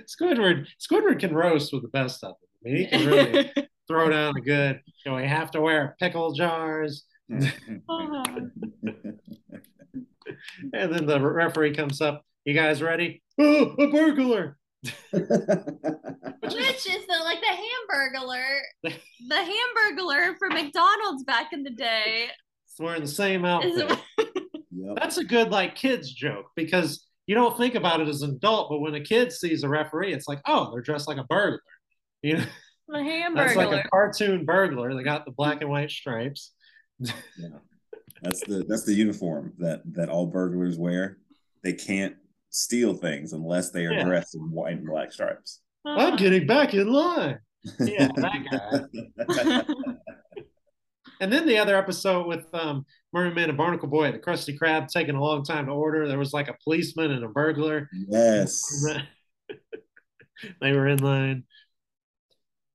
Squidward, 0.05 0.67
Squidward 0.79 1.19
can 1.21 1.35
roast 1.35 1.73
with 1.73 1.83
the 1.83 1.89
best 1.89 2.23
of 2.23 2.35
them. 2.35 2.49
I 2.65 2.69
mean, 2.69 2.77
he 2.77 2.87
can 2.87 3.07
really 3.07 3.53
throw 3.89 4.11
down 4.11 4.37
a 4.37 4.41
good. 4.41 4.81
You 5.05 5.11
know, 5.11 5.17
we 5.17 5.27
have 5.27 5.51
to 5.53 5.61
wear 5.61 5.97
pickle 5.99 6.35
jars. 6.35 7.05
Mm-hmm. 7.31 7.77
and 10.73 10.95
then 10.95 11.07
the 11.07 11.21
referee 11.21 11.75
comes 11.75 12.01
up. 12.01 12.25
You 12.45 12.55
guys 12.55 12.83
ready? 12.83 13.23
Oh, 13.39 13.75
a 13.79 13.91
burglar! 13.91 14.57
Which 14.83 14.93
is 15.13 17.07
the 17.07 17.19
like 17.25 17.41
the 17.41 17.47
hamburglar, 17.47 18.61
the 18.83 19.35
hamburglar 19.35 20.39
for 20.39 20.49
McDonald's 20.49 21.25
back 21.25 21.53
in 21.53 21.65
the 21.65 21.71
day. 21.71 22.29
It's 22.67 22.79
wearing 22.79 23.03
the 23.03 23.09
same 23.09 23.45
outfit. 23.45 23.99
Yep. 24.77 24.97
That's 25.01 25.17
a 25.17 25.25
good 25.25 25.51
like 25.51 25.75
kids 25.75 26.13
joke 26.13 26.47
because 26.55 27.07
you 27.27 27.35
don't 27.35 27.57
think 27.57 27.75
about 27.75 28.01
it 28.01 28.09
as 28.09 28.23
an 28.23 28.31
adult, 28.31 28.69
but 28.71 28.81
when 28.81 28.95
a 28.95 29.01
kid 29.01 29.33
sees 29.33 29.65
a 29.65 29.69
referee, 29.69 30.13
it's 30.13 30.29
like, 30.29 30.41
oh, 30.47 30.71
they're 30.71 30.83
dressed 30.83 31.09
like 31.09 31.17
a 31.17 31.25
burglar. 31.25 31.61
You 32.23 32.39
know, 32.39 32.45
the 32.89 33.33
that's 33.35 33.57
like 33.57 33.73
a 33.73 33.89
cartoon 33.89 34.45
burglar. 34.45 34.95
They 34.95 35.03
got 35.03 35.25
the 35.25 35.33
black 35.33 35.61
and 35.61 35.71
white 35.71 35.91
stripes. 35.91 36.53
Yeah. 36.99 37.49
That's 38.23 38.41
the 38.47 38.65
that's 38.69 38.85
the 38.85 38.95
uniform 38.95 39.53
that 39.59 39.83
that 39.95 40.09
all 40.09 40.27
burglars 40.27 40.79
wear. 40.79 41.19
They 41.63 41.75
can't 41.75 42.17
steal 42.51 42.95
things 42.95 43.33
unless 43.33 43.71
they 43.71 43.85
are 43.87 43.93
Yeah. 43.93 44.05
dressed 44.05 44.35
in 44.35 44.51
white 44.51 44.79
and 44.79 44.87
black 44.87 45.13
stripes. 45.13 45.61
Uh-huh. 45.85 46.07
I'm 46.07 46.17
getting 46.17 46.47
back 46.47 46.73
in 46.75 46.91
line. 46.93 47.39
Yeah, 47.81 48.09
that 48.17 48.89
guy. 49.29 49.65
And 51.21 51.33
then 51.33 51.47
the 51.47 51.59
other 51.59 51.77
episode 51.77 52.27
with 52.27 52.45
um, 52.53 52.85
Merman 53.13 53.49
and 53.49 53.57
Barnacle 53.57 53.89
Boy, 53.89 54.09
at 54.09 54.13
the 54.13 54.19
Krusty 54.19 54.59
Krab 54.59 54.89
taking 54.89 55.15
a 55.15 55.23
long 55.23 55.45
time 55.45 55.67
to 55.67 55.73
order. 55.73 56.07
There 56.07 56.19
was 56.19 56.33
like 56.35 56.49
a 56.49 56.57
policeman 56.63 57.11
and 57.11 57.25
a 57.25 57.29
burglar. 57.29 57.89
yes. 57.93 58.63
they 60.61 60.73
were 60.73 60.89
in 60.89 60.99
line. 60.99 61.45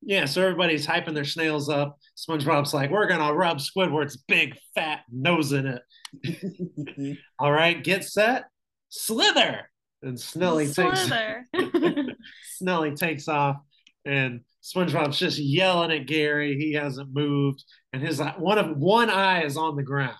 Yeah, 0.03 0.25
so 0.25 0.41
everybody's 0.41 0.87
hyping 0.87 1.13
their 1.13 1.25
snails 1.25 1.69
up. 1.69 1.97
SpongeBob's 2.17 2.73
like, 2.73 2.89
"We're 2.89 3.07
gonna 3.07 3.33
rub 3.33 3.59
Squidward's 3.59 4.17
big 4.27 4.57
fat 4.73 5.01
nose 5.11 5.51
in 5.51 5.67
it." 5.67 7.17
All 7.39 7.51
right, 7.51 7.83
get 7.83 8.03
set, 8.03 8.45
slither, 8.89 9.69
and 10.01 10.17
Snellie 10.17 10.73
takes 10.73 11.01
Slither. 11.01 11.45
Snellie 12.61 12.97
takes 12.97 13.27
off, 13.27 13.57
and 14.05 14.41
SpongeBob's 14.63 15.19
just 15.19 15.37
yelling 15.37 15.91
at 15.91 16.07
Gary. 16.07 16.57
He 16.57 16.73
hasn't 16.73 17.13
moved, 17.13 17.63
and 17.93 18.01
his 18.01 18.21
one 18.37 18.57
of 18.57 18.77
one 18.77 19.09
eye 19.09 19.43
is 19.43 19.57
on 19.57 19.75
the 19.75 19.83
ground, 19.83 20.15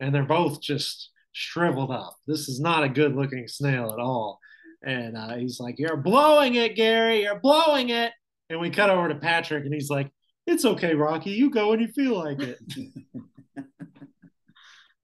and 0.00 0.14
they're 0.14 0.24
both 0.24 0.62
just 0.62 1.10
shriveled 1.32 1.90
up. 1.90 2.16
This 2.26 2.48
is 2.48 2.60
not 2.60 2.84
a 2.84 2.88
good 2.88 3.14
looking 3.14 3.48
snail 3.48 3.92
at 3.92 3.98
all. 3.98 4.38
And 4.84 5.16
uh, 5.16 5.36
he's 5.36 5.60
like, 5.60 5.78
"You're 5.78 5.96
blowing 5.96 6.54
it, 6.54 6.74
Gary. 6.74 7.22
You're 7.22 7.38
blowing 7.38 7.90
it." 7.90 8.12
And 8.52 8.60
we 8.60 8.68
cut 8.70 8.90
over 8.90 9.08
to 9.08 9.14
Patrick, 9.14 9.64
and 9.64 9.72
he's 9.72 9.88
like, 9.88 10.10
"It's 10.46 10.64
okay, 10.66 10.94
Rocky. 10.94 11.30
You 11.30 11.48
go 11.50 11.70
when 11.70 11.80
you 11.80 11.88
feel 11.88 12.18
like 12.18 12.38
it." 12.40 12.58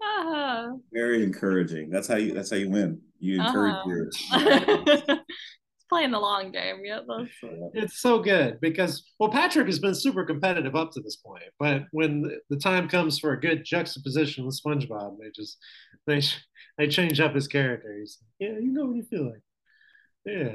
uh-huh. 0.01 0.73
Very 0.93 1.25
encouraging. 1.25 1.91
That's 1.91 2.07
how 2.07 2.17
you 2.17 2.35
that's 2.35 2.51
how 2.51 2.57
you 2.57 2.69
win. 2.71 3.01
You 3.19 3.41
encourage 3.43 3.75
Uh-huh. 3.75 3.89
your 3.91 4.09
it's 5.21 5.85
playing 5.89 6.11
the 6.11 6.21
long 6.21 6.53
game. 6.53 6.83
Yeah, 6.85 7.01
that's 7.09 7.31
it's 7.75 8.01
so 8.01 8.19
good 8.21 8.61
because 8.61 9.03
well 9.19 9.31
patrick 9.31 9.67
has 9.67 9.79
been 9.79 9.95
super 9.95 10.25
competitive 10.25 10.77
up 10.77 10.93
to 10.93 11.01
this 11.01 11.17
point 11.17 11.43
but 11.59 11.83
when 11.93 12.23
the, 12.23 12.39
the 12.51 12.57
time 12.57 12.89
comes 12.89 13.19
for 13.19 13.33
a 13.33 13.41
good 13.41 13.65
juxtaposition 13.65 14.45
with 14.47 14.61
spongebob 14.63 15.17
they 15.19 15.31
just 15.35 15.59
they 16.07 16.21
they 16.77 16.87
change 16.87 17.19
up 17.21 17.35
his 17.35 17.49
character 17.49 17.97
he's 17.99 18.19
like, 18.41 18.51
yeah 18.51 18.59
you 18.59 18.71
know 18.73 18.85
what 18.87 18.97
you 18.97 19.03
feel 19.05 19.25
like 19.27 19.43
yeah 20.25 20.55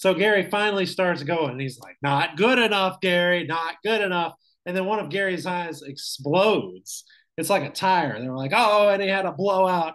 so 0.00 0.14
gary 0.14 0.48
finally 0.48 0.86
starts 0.86 1.22
going. 1.22 1.50
And 1.50 1.60
he's 1.60 1.78
like 1.78 1.96
not 2.00 2.38
good 2.38 2.58
enough 2.58 3.02
gary 3.02 3.46
not 3.46 3.74
good 3.84 4.00
enough. 4.00 4.32
And 4.64 4.74
then 4.74 4.86
one 4.86 4.98
of 4.98 5.10
gary's 5.10 5.44
eyes 5.44 5.82
explodes. 5.82 7.04
It's 7.36 7.50
like 7.50 7.64
a 7.64 7.70
tire. 7.70 8.18
They 8.18 8.26
were 8.26 8.36
like 8.36 8.54
oh 8.54 8.88
and 8.88 9.02
he 9.02 9.08
had 9.08 9.26
a 9.26 9.32
blowout. 9.32 9.92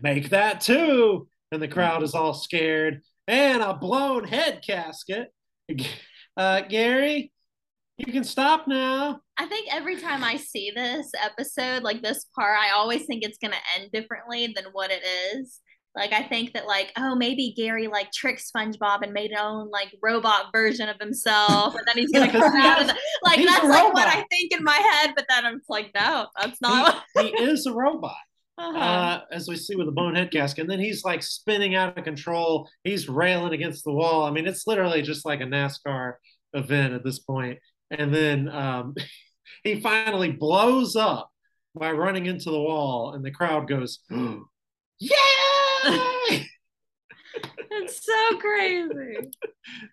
Make 0.00 0.30
that 0.30 0.62
too 0.62 1.28
and 1.50 1.60
the 1.60 1.68
crowd 1.68 2.02
is 2.02 2.14
all 2.14 2.32
scared. 2.32 3.02
And 3.28 3.62
a 3.62 3.74
blown 3.74 4.24
head 4.24 4.62
gasket. 4.66 5.28
Uh, 6.34 6.62
Gary, 6.62 7.30
you 7.98 8.10
can 8.10 8.24
stop 8.24 8.66
now. 8.66 9.20
I 9.36 9.44
think 9.44 9.68
every 9.70 10.00
time 10.00 10.24
I 10.24 10.38
see 10.38 10.72
this 10.74 11.12
episode, 11.22 11.82
like 11.82 12.00
this 12.00 12.24
part, 12.34 12.56
I 12.58 12.70
always 12.70 13.04
think 13.04 13.22
it's 13.22 13.36
gonna 13.36 13.60
end 13.78 13.92
differently 13.92 14.50
than 14.56 14.64
what 14.72 14.90
it 14.90 15.02
is. 15.04 15.60
Like 15.94 16.12
I 16.12 16.22
think 16.22 16.54
that 16.54 16.66
like 16.66 16.92
oh 16.96 17.14
maybe 17.14 17.52
Gary 17.56 17.86
like 17.88 18.10
tricked 18.12 18.42
SpongeBob 18.54 19.02
and 19.02 19.12
made 19.12 19.30
his 19.30 19.40
own 19.40 19.70
like 19.70 19.94
robot 20.02 20.46
version 20.52 20.88
of 20.88 20.96
himself 21.00 21.74
and 21.76 21.86
then 21.86 21.96
he's 21.98 22.10
gonna 22.12 22.28
Yeah, 22.32 22.40
come 22.40 22.56
out 22.56 22.80
of 22.82 22.86
the 22.88 22.96
like 23.22 23.40
he's 23.40 23.46
that's 23.46 23.68
like 23.68 23.92
what 23.92 24.06
robot. 24.06 24.08
I 24.08 24.24
think 24.30 24.52
in 24.52 24.64
my 24.64 24.76
head 24.76 25.12
but 25.14 25.26
then 25.28 25.44
I'm 25.44 25.60
like 25.68 25.90
no 25.94 26.26
that's 26.40 26.60
not 26.62 27.04
he, 27.14 27.30
he 27.36 27.44
is 27.44 27.66
a 27.66 27.72
robot. 27.74 28.16
uh-huh. 28.58 28.78
uh, 28.78 29.20
as 29.32 29.48
we 29.48 29.56
see 29.56 29.76
with 29.76 29.86
the 29.86 29.92
bonehead 29.92 30.30
cask, 30.30 30.58
and 30.58 30.68
then 30.70 30.78
he's 30.78 31.04
like 31.04 31.22
spinning 31.22 31.74
out 31.74 31.96
of 31.98 32.04
control. 32.04 32.68
He's 32.84 33.08
railing 33.08 33.52
against 33.52 33.84
the 33.84 33.92
wall. 33.92 34.24
I 34.24 34.30
mean, 34.30 34.46
it's 34.46 34.66
literally 34.66 35.02
just 35.02 35.24
like 35.24 35.40
a 35.40 35.44
NASCAR 35.44 36.14
event 36.52 36.92
at 36.94 37.04
this 37.04 37.18
point. 37.18 37.58
And 37.90 38.14
then 38.14 38.48
um, 38.48 38.94
he 39.64 39.80
finally 39.80 40.32
blows 40.32 40.96
up 40.96 41.30
by 41.74 41.92
running 41.92 42.26
into 42.26 42.50
the 42.50 42.60
wall, 42.60 43.12
and 43.14 43.24
the 43.24 43.30
crowd 43.30 43.68
goes, 43.68 44.00
"Yay!" 45.84 46.46
it's 47.70 48.04
so 48.04 48.38
crazy. 48.38 49.30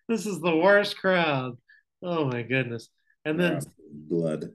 this 0.08 0.26
is 0.26 0.40
the 0.42 0.56
worst 0.56 0.98
crowd. 0.98 1.58
Oh 2.04 2.26
my 2.26 2.42
goodness! 2.44 2.90
And 3.26 3.40
then 3.40 3.60
blood. 3.92 4.52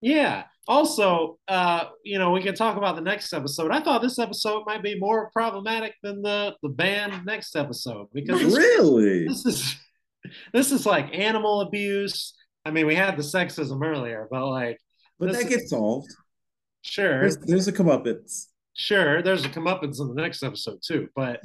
Yeah. 0.00 0.44
Also, 0.68 1.38
uh, 1.48 1.86
you 2.04 2.18
know, 2.18 2.30
we 2.30 2.42
can 2.42 2.54
talk 2.54 2.76
about 2.76 2.94
the 2.94 3.00
next 3.02 3.32
episode. 3.32 3.70
I 3.72 3.80
thought 3.80 4.02
this 4.02 4.18
episode 4.20 4.62
might 4.66 4.82
be 4.82 4.98
more 4.98 5.30
problematic 5.30 5.94
than 6.02 6.22
the 6.22 6.54
the 6.62 6.68
band 6.68 7.24
next 7.26 7.56
episode 7.56 8.06
because 8.12 8.40
this, 8.40 8.56
Really? 8.56 9.26
this 9.26 9.44
is 9.46 9.76
this 10.52 10.70
is 10.70 10.86
like 10.86 11.12
animal 11.16 11.62
abuse. 11.62 12.34
I 12.64 12.70
mean, 12.70 12.86
we 12.86 12.94
had 12.94 13.16
the 13.16 13.22
sexism 13.22 13.82
earlier, 13.84 14.28
but 14.30 14.46
like, 14.48 14.78
But 15.18 15.26
that 15.32 15.38
that 15.38 15.42
is- 15.44 15.48
gets 15.48 15.70
solved. 15.70 16.08
sure, 16.82 17.20
There's, 17.20 17.38
there's 17.38 17.68
a 17.68 17.72
comeuppance. 17.72 18.46
Sure, 18.80 19.20
there's 19.20 19.44
a 19.44 19.48
comeuppance 19.50 20.00
in 20.00 20.08
the 20.08 20.14
next 20.14 20.42
episode 20.42 20.78
too. 20.82 21.06
But 21.14 21.42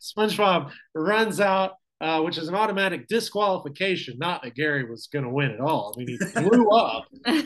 SpongeBob 0.00 0.70
runs 0.94 1.40
out, 1.42 1.72
uh, 2.00 2.22
which 2.22 2.38
is 2.38 2.48
an 2.48 2.54
automatic 2.54 3.06
disqualification. 3.06 4.16
Not 4.16 4.42
that 4.42 4.54
Gary 4.54 4.88
was 4.88 5.08
going 5.12 5.26
to 5.26 5.30
win 5.30 5.50
at 5.50 5.60
all. 5.60 5.94
I 5.94 5.98
mean, 6.02 6.18
he 6.18 6.40
blew 6.40 6.70
up. 6.70 7.04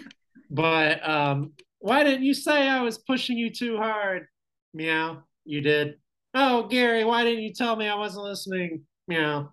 But 0.50 1.08
um, 1.08 1.54
why 1.80 2.04
didn't 2.04 2.22
you 2.22 2.34
say 2.34 2.68
I 2.68 2.82
was 2.82 2.98
pushing 2.98 3.36
you 3.36 3.50
too 3.50 3.76
hard? 3.78 4.26
Meow. 4.72 5.24
You 5.44 5.62
did. 5.62 5.94
Oh, 6.32 6.68
Gary, 6.68 7.02
why 7.04 7.24
didn't 7.24 7.42
you 7.42 7.52
tell 7.52 7.74
me 7.74 7.88
I 7.88 7.96
wasn't 7.96 8.26
listening? 8.26 8.82
Meow. 9.08 9.52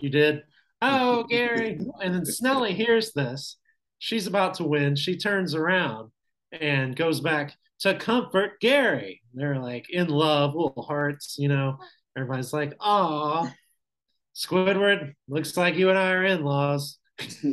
You 0.00 0.08
did. 0.10 0.42
Oh, 0.82 1.22
Gary. 1.24 1.78
And 2.02 2.14
then 2.14 2.22
Snellie 2.22 2.74
hears 2.74 3.12
this. 3.12 3.58
She's 4.00 4.26
about 4.26 4.54
to 4.54 4.64
win. 4.64 4.96
She 4.96 5.18
turns 5.18 5.54
around 5.54 6.10
and 6.52 6.96
goes 6.96 7.20
back 7.20 7.54
to 7.80 7.94
comfort 7.94 8.58
Gary. 8.58 9.20
They're 9.34 9.60
like 9.60 9.90
in 9.90 10.08
love, 10.08 10.54
little 10.54 10.82
hearts, 10.82 11.36
you 11.38 11.48
know. 11.48 11.76
Everybody's 12.16 12.52
like, 12.54 12.72
"Aw, 12.80 13.52
Squidward, 14.34 15.14
looks 15.28 15.54
like 15.56 15.76
you 15.76 15.90
and 15.90 15.98
I 15.98 16.12
are 16.12 16.24
in-laws." 16.24 16.98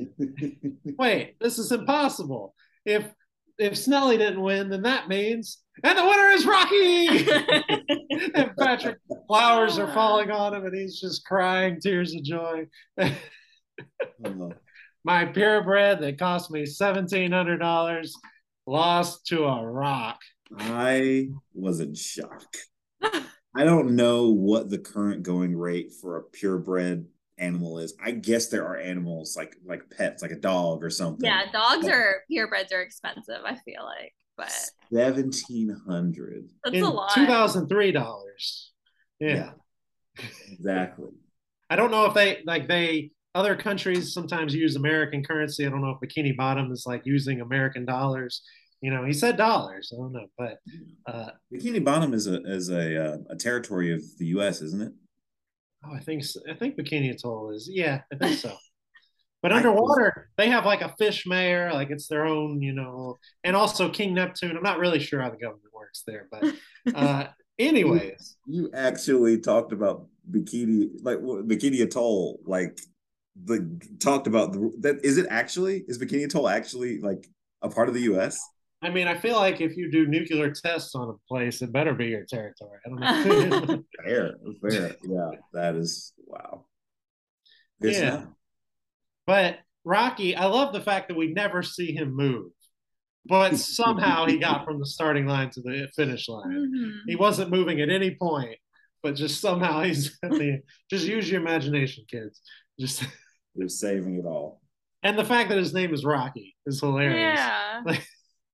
Wait, 0.98 1.36
this 1.42 1.60
is 1.60 1.74
impossible. 1.74 2.56
If 2.86 3.06
if 3.60 3.74
Snellie 3.74 4.18
didn't 4.18 4.42
win, 4.42 4.70
then 4.70 4.84
that 4.84 5.10
means, 5.10 5.62
and 5.84 5.98
the 5.98 6.06
winner 6.06 6.30
is 6.30 6.46
Rocky. 6.46 7.08
and 8.36 8.56
Patrick 8.58 9.00
flowers 9.28 9.78
are 9.78 9.94
falling 9.94 10.32
on 10.32 10.54
him, 10.54 10.66
and 10.66 10.76
he's 10.76 10.98
just 10.98 11.26
crying 11.26 11.82
tears 11.82 12.16
of 12.16 12.24
joy. 12.24 12.68
Oh. 14.26 14.54
My 15.04 15.26
purebred 15.26 16.02
that 16.02 16.20
cost 16.20 16.52
me 16.52 16.66
seventeen 16.66 17.32
hundred 17.32 17.58
dollars 17.58 18.14
lost 18.66 19.26
to 19.28 19.46
a 19.46 19.66
rock. 19.66 20.20
I 20.58 21.30
was 21.54 21.80
in 21.80 21.96
shock. 21.96 22.46
I 23.02 23.64
don't 23.64 23.96
know 23.96 24.32
what 24.32 24.70
the 24.70 24.78
current 24.78 25.24
going 25.24 25.56
rate 25.58 25.94
for 26.00 26.18
a 26.18 26.24
purebred 26.24 27.08
animal 27.38 27.80
is. 27.80 27.96
I 28.04 28.12
guess 28.12 28.48
there 28.48 28.66
are 28.66 28.78
animals 28.78 29.36
like 29.36 29.56
like 29.66 29.84
pets, 29.90 30.22
like 30.22 30.32
a 30.32 30.40
dog 30.40 30.84
or 30.84 30.90
something. 30.90 31.26
yeah, 31.26 31.52
dogs 31.52 31.88
are 31.88 32.24
purebreds 32.32 32.74
are 32.74 32.82
expensive, 32.82 33.42
I 33.46 33.56
feel 33.66 33.84
like. 33.84 34.14
But 34.38 34.54
seventeen 34.94 35.76
hundred. 35.88 36.50
that's 36.64 36.76
in 36.76 36.84
a 36.84 36.90
lot. 36.90 37.14
two 37.14 37.26
thousand 37.26 37.68
three 37.68 37.92
dollars. 37.92 38.72
Yeah. 39.20 39.52
exactly. 40.52 41.10
I 41.70 41.76
don't 41.76 41.92
know 41.92 42.06
if 42.06 42.14
they 42.14 42.44
like 42.46 42.68
they 42.68 43.12
other 43.38 43.56
countries 43.56 44.14
sometimes 44.14 44.54
use 44.54 44.76
American 44.76 45.24
currency. 45.24 45.66
I 45.66 45.70
don't 45.70 45.82
know 45.82 45.98
if 46.02 46.10
Bikini 46.10 46.36
Bottom 46.36 46.72
is 46.72 46.86
like 46.86 47.04
using 47.06 47.42
American 47.42 47.86
dollars. 47.86 48.42
You 48.82 48.92
know, 48.92 49.06
he 49.06 49.14
said 49.14 49.38
dollars. 49.38 49.92
I 49.94 49.98
don't 49.98 50.12
know, 50.12 50.28
but 50.38 50.58
uh, 51.06 51.30
Bikini 51.54 51.84
Bottom 51.84 52.14
is 52.14 52.28
a 52.28 52.42
is 52.44 52.70
a 52.70 53.14
uh, 53.14 53.18
a 53.30 53.36
territory 53.36 53.94
of 53.94 54.02
the 54.18 54.28
U.S., 54.28 54.62
isn't 54.62 54.82
it? 54.82 54.94
oh, 55.86 55.94
I 55.94 56.00
think 56.00 56.24
so. 56.24 56.40
I 56.50 56.54
think 56.56 56.78
Bikini 56.78 57.14
Atoll 57.14 57.52
is. 57.52 57.70
Yeah, 57.72 58.02
I 58.12 58.16
think 58.18 58.38
so. 58.40 58.54
But 59.44 59.52
underwater, 59.52 60.30
they 60.36 60.50
have 60.50 60.66
like 60.66 60.82
a 60.82 60.96
fish 60.98 61.28
mayor, 61.28 61.72
like 61.72 61.92
it's 61.92 62.08
their 62.08 62.26
own, 62.26 62.60
you 62.60 62.74
know, 62.74 63.20
and 63.44 63.56
also 63.56 63.88
King 63.88 64.16
Neptune. 64.16 64.58
I'm 64.58 64.64
not 64.64 64.80
really 64.80 65.00
sure 65.00 65.22
how 65.22 65.30
the 65.30 65.38
government 65.38 65.72
works 65.72 66.04
there, 66.08 66.28
but 66.32 66.44
uh, 66.96 67.28
anyways, 67.60 68.36
You 68.48 68.72
actually 68.74 69.40
talked 69.40 69.74
about 69.74 70.08
bikini, 70.30 70.90
like 71.04 71.20
Bikini 71.20 71.84
Atoll, 71.84 72.40
like 72.46 72.80
the 73.46 73.80
talked 74.00 74.28
about 74.28 74.54
the 74.54 74.72
that. 74.80 75.04
Is 75.06 75.18
it 75.18 75.28
actually 75.30 75.84
is 75.88 75.98
Bikini 76.00 76.26
Atoll 76.26 76.50
actually 76.50 77.00
like 77.00 77.28
a 77.62 77.70
part 77.70 77.88
of 77.88 77.94
the 77.94 78.02
U.S.? 78.02 78.40
I 78.82 78.90
mean, 78.92 79.08
I 79.08 79.18
feel 79.18 79.36
like 79.36 79.60
if 79.60 79.76
you 79.76 79.90
do 79.92 80.06
nuclear 80.06 80.52
tests 80.52 80.94
on 80.94 81.10
a 81.10 81.14
place, 81.28 81.62
it 81.64 81.72
better 81.72 81.94
be 81.94 82.08
your 82.08 82.26
territory. 82.26 82.80
I 82.86 82.90
don't 82.90 83.00
know. 83.00 83.84
Fair, 84.06 84.34
fair. 84.62 84.96
Yeah, 85.04 85.32
that 85.54 85.76
is 85.76 86.14
wow. 86.26 86.66
Good 87.82 87.94
Yeah. 87.94 88.10
know. 88.10 88.28
But 89.26 89.60
Rocky, 89.84 90.36
I 90.36 90.46
love 90.46 90.74
the 90.74 90.82
fact 90.82 91.08
that 91.08 91.18
we 91.18 91.34
never 91.34 91.64
see 91.64 91.92
him 91.92 92.16
move, 92.16 92.52
but 93.26 93.58
somehow 93.82 94.26
he 94.26 94.38
got 94.38 94.64
from 94.64 94.80
the 94.80 94.86
starting 94.86 95.26
line 95.26 95.50
to 95.52 95.62
the 95.62 95.88
finish 95.96 96.28
line. 96.30 96.50
Mhm. 96.52 96.92
He 97.08 97.16
wasn't 97.16 97.50
moving 97.52 97.82
at 97.82 97.90
any 97.90 98.16
point, 98.16 98.58
but 99.02 99.16
just 99.16 99.42
somehow 99.42 99.82
he's 99.82 100.18
the. 100.22 100.62
Just 100.90 101.06
use 101.08 101.30
your 101.30 101.42
imagination, 101.42 102.06
kids. 102.10 102.42
Just 102.80 103.04
They're 103.58 103.68
saving 103.70 104.16
it 104.20 104.26
all. 104.26 104.62
and 105.04 105.18
the 105.18 105.26
fact 105.26 105.50
that 105.50 105.58
his 105.58 105.74
name 105.74 105.94
is 105.94 106.06
Rocky 106.06 106.56
is 106.66 106.80
hilarious. 106.80 107.40
Yeah. 107.40 107.82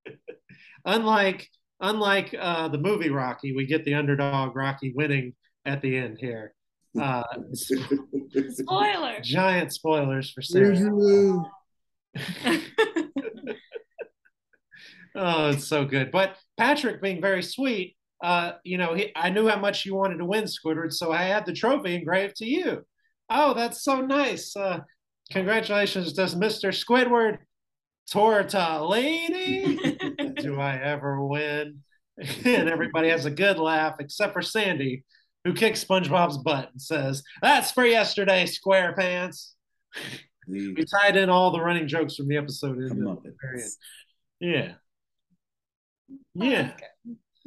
Unlike 0.86 1.48
unlike 1.80 2.36
uh, 2.40 2.68
the 2.70 2.78
movie 2.78 3.10
Rocky, 3.10 3.54
we 3.56 3.66
get 3.66 3.84
the 3.86 3.94
underdog 3.96 4.56
Rocky 4.56 4.94
winning 4.96 5.34
at 5.66 5.82
the 5.82 5.96
end 5.98 6.18
here. 6.20 6.54
Uh, 7.00 7.24
Spoiler. 7.54 9.20
giant 9.22 9.74
spoilers 9.74 10.32
for 10.32 10.42
Sarah. 10.42 10.78
Oh, 15.16 15.50
it's 15.52 15.68
so 15.68 15.86
good. 15.86 16.10
But 16.12 16.38
Patrick 16.58 17.00
being 17.02 17.22
very 17.22 17.44
sweet, 17.44 17.96
uh, 18.24 18.54
you 18.64 18.80
know, 18.80 18.96
he, 18.96 19.12
I 19.16 19.30
knew 19.30 19.48
how 19.48 19.60
much 19.60 19.86
you 19.86 19.94
wanted 19.96 20.18
to 20.18 20.26
win, 20.26 20.46
Squidward, 20.46 20.92
so 20.92 21.12
I 21.12 21.24
had 21.24 21.46
the 21.46 21.54
trophy 21.54 21.94
engraved 21.94 22.38
to 22.38 22.46
you. 22.48 22.84
Oh, 23.30 23.54
that's 23.54 23.84
so 23.84 24.02
nice. 24.02 24.56
Uh, 24.56 24.80
congratulations, 25.34 26.14
does 26.14 26.36
Mr. 26.36 26.70
Squidward 26.72 27.40
Tortellini? 28.12 30.36
Do 30.42 30.60
I 30.60 30.78
ever 30.78 31.26
win? 31.26 31.80
and 32.46 32.70
everybody 32.70 33.10
has 33.10 33.26
a 33.26 33.32
good 33.32 33.58
laugh, 33.58 33.96
except 34.00 34.34
for 34.34 34.42
Sandy, 34.42 35.04
who 35.44 35.54
kicks 35.54 35.84
SpongeBob's 35.84 36.38
butt 36.38 36.70
and 36.72 36.82
says, 36.82 37.24
That's 37.42 37.72
for 37.72 37.86
yesterday, 37.86 38.46
SquarePants. 38.46 39.52
The 40.48 40.74
We 40.74 40.86
tied 40.86 41.18
in 41.18 41.30
all 41.30 41.52
the 41.52 41.62
running 41.62 41.88
jokes 41.88 42.16
from 42.16 42.28
the 42.28 42.38
episode 42.38 42.78
into 42.78 42.90
the 42.90 42.96
very 42.96 43.08
end. 43.10 43.34
comeuppance. 43.44 43.76
Yeah. 44.40 44.74
Yeah. 46.36 46.74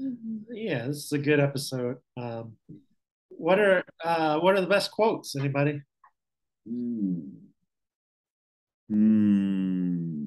Mhm. 0.00 0.42
Yeah, 0.50 0.86
this 0.88 1.04
is 1.04 1.12
a 1.12 1.18
good 1.18 1.40
episode. 1.40 1.96
Um, 2.16 2.56
what 3.28 3.58
are 3.58 3.82
uh, 4.04 4.38
what 4.40 4.56
are 4.56 4.60
the 4.60 4.66
best 4.66 4.90
quotes? 4.90 5.36
Anybody? 5.36 5.80
Hmm. 6.68 7.20
Hmm. 8.88 10.26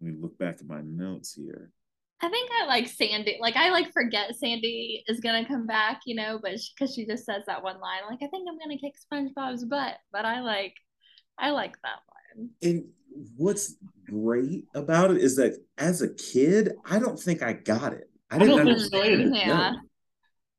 Let 0.00 0.12
me 0.12 0.20
look 0.20 0.38
back 0.38 0.58
at 0.60 0.66
my 0.66 0.80
notes 0.82 1.34
here. 1.34 1.72
I 2.20 2.28
think 2.28 2.50
I 2.60 2.66
like 2.66 2.88
Sandy. 2.88 3.38
Like 3.40 3.56
I 3.56 3.70
like 3.70 3.92
forget 3.92 4.34
Sandy 4.36 5.04
is 5.06 5.20
gonna 5.20 5.46
come 5.46 5.66
back, 5.66 6.02
you 6.04 6.14
know, 6.16 6.38
but 6.42 6.52
because 6.74 6.94
she 6.94 7.06
just 7.06 7.24
says 7.24 7.44
that 7.46 7.62
one 7.62 7.80
line, 7.80 8.00
like 8.08 8.18
I 8.22 8.26
think 8.26 8.48
I'm 8.48 8.58
gonna 8.58 8.78
kick 8.78 8.94
SpongeBob's 9.12 9.64
butt. 9.64 9.96
But 10.12 10.24
I 10.24 10.40
like, 10.40 10.74
I 11.38 11.50
like 11.50 11.76
that 11.82 12.00
line. 12.36 12.50
And 12.62 12.84
what's 13.36 13.76
great 14.04 14.64
about 14.74 15.10
it 15.12 15.18
is 15.18 15.36
that 15.36 15.56
as 15.78 16.02
a 16.02 16.08
kid, 16.08 16.72
I 16.84 16.98
don't 16.98 17.18
think 17.18 17.42
I 17.42 17.52
got 17.52 17.92
it. 17.92 18.10
I 18.30 18.36
I 18.36 18.38
didn't 18.38 18.56
don't 18.56 18.68
understand. 18.68 19.04
it. 19.04 19.20
either. 19.20 19.36
Yeah. 19.36 19.72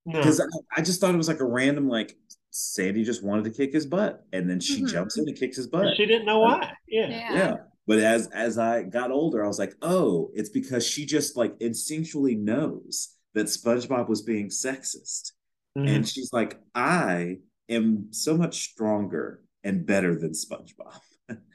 No. 0.05 0.19
Because 0.19 0.39
I, 0.39 0.45
I 0.77 0.81
just 0.81 1.01
thought 1.01 1.13
it 1.13 1.17
was 1.17 1.27
like 1.27 1.41
a 1.41 1.45
random, 1.45 1.87
like 1.89 2.17
Sandy 2.51 3.03
just 3.03 3.23
wanted 3.23 3.43
to 3.45 3.51
kick 3.51 3.71
his 3.73 3.85
butt, 3.85 4.25
and 4.33 4.49
then 4.49 4.59
she 4.59 4.81
Mhm. 4.81 4.89
jumps 4.89 5.17
in 5.17 5.27
and 5.27 5.37
kicks 5.37 5.57
his 5.57 5.67
butt. 5.67 5.95
She 5.95 6.05
didn't 6.05 6.25
know 6.25 6.39
why. 6.39 6.73
Yeah. 6.87 7.07
Yeah. 7.09 7.33
yeah. 7.33 7.55
But 7.85 7.99
as 7.99 8.27
as 8.27 8.57
I 8.57 8.83
got 8.83 9.11
older, 9.11 9.43
I 9.43 9.47
was 9.47 9.59
like, 9.59 9.75
oh, 9.81 10.31
it's 10.33 10.49
because 10.49 10.85
she 10.85 11.05
just 11.05 11.35
like 11.37 11.57
instinctually 11.59 12.37
knows 12.37 13.15
that 13.33 13.47
SpongeBob 13.47 14.07
was 14.09 14.21
being 14.21 14.47
sexist. 14.49 15.33
Mhm. 15.77 15.87
And 15.89 16.07
she's 16.07 16.31
like, 16.33 16.59
I 16.73 17.39
am 17.67 18.11
so 18.11 18.35
much 18.37 18.63
stronger 18.71 19.41
and 19.63 19.85
better 19.85 20.15
than 20.19 20.31
SpongeBob. 20.31 20.99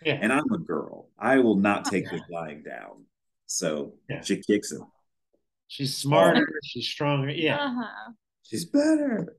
yeah. 0.05 0.19
And 0.21 0.33
I'm 0.33 0.51
a 0.53 0.59
girl. 0.59 1.11
I 1.19 1.39
will 1.39 1.57
not 1.57 1.85
take 1.87 2.09
this 2.11 2.23
lying 2.31 2.63
down. 2.63 3.05
So 3.47 3.95
Yeah. 4.09 4.21
she 4.23 4.37
kicks 4.41 4.71
him. 4.73 4.87
She's 5.67 5.97
smarter. 5.97 6.47
She's 6.65 6.87
stronger. 6.87 7.31
Yeah. 7.31 7.57
Uh-huh. 7.59 8.13
She's 8.45 8.65
better. 8.65 9.37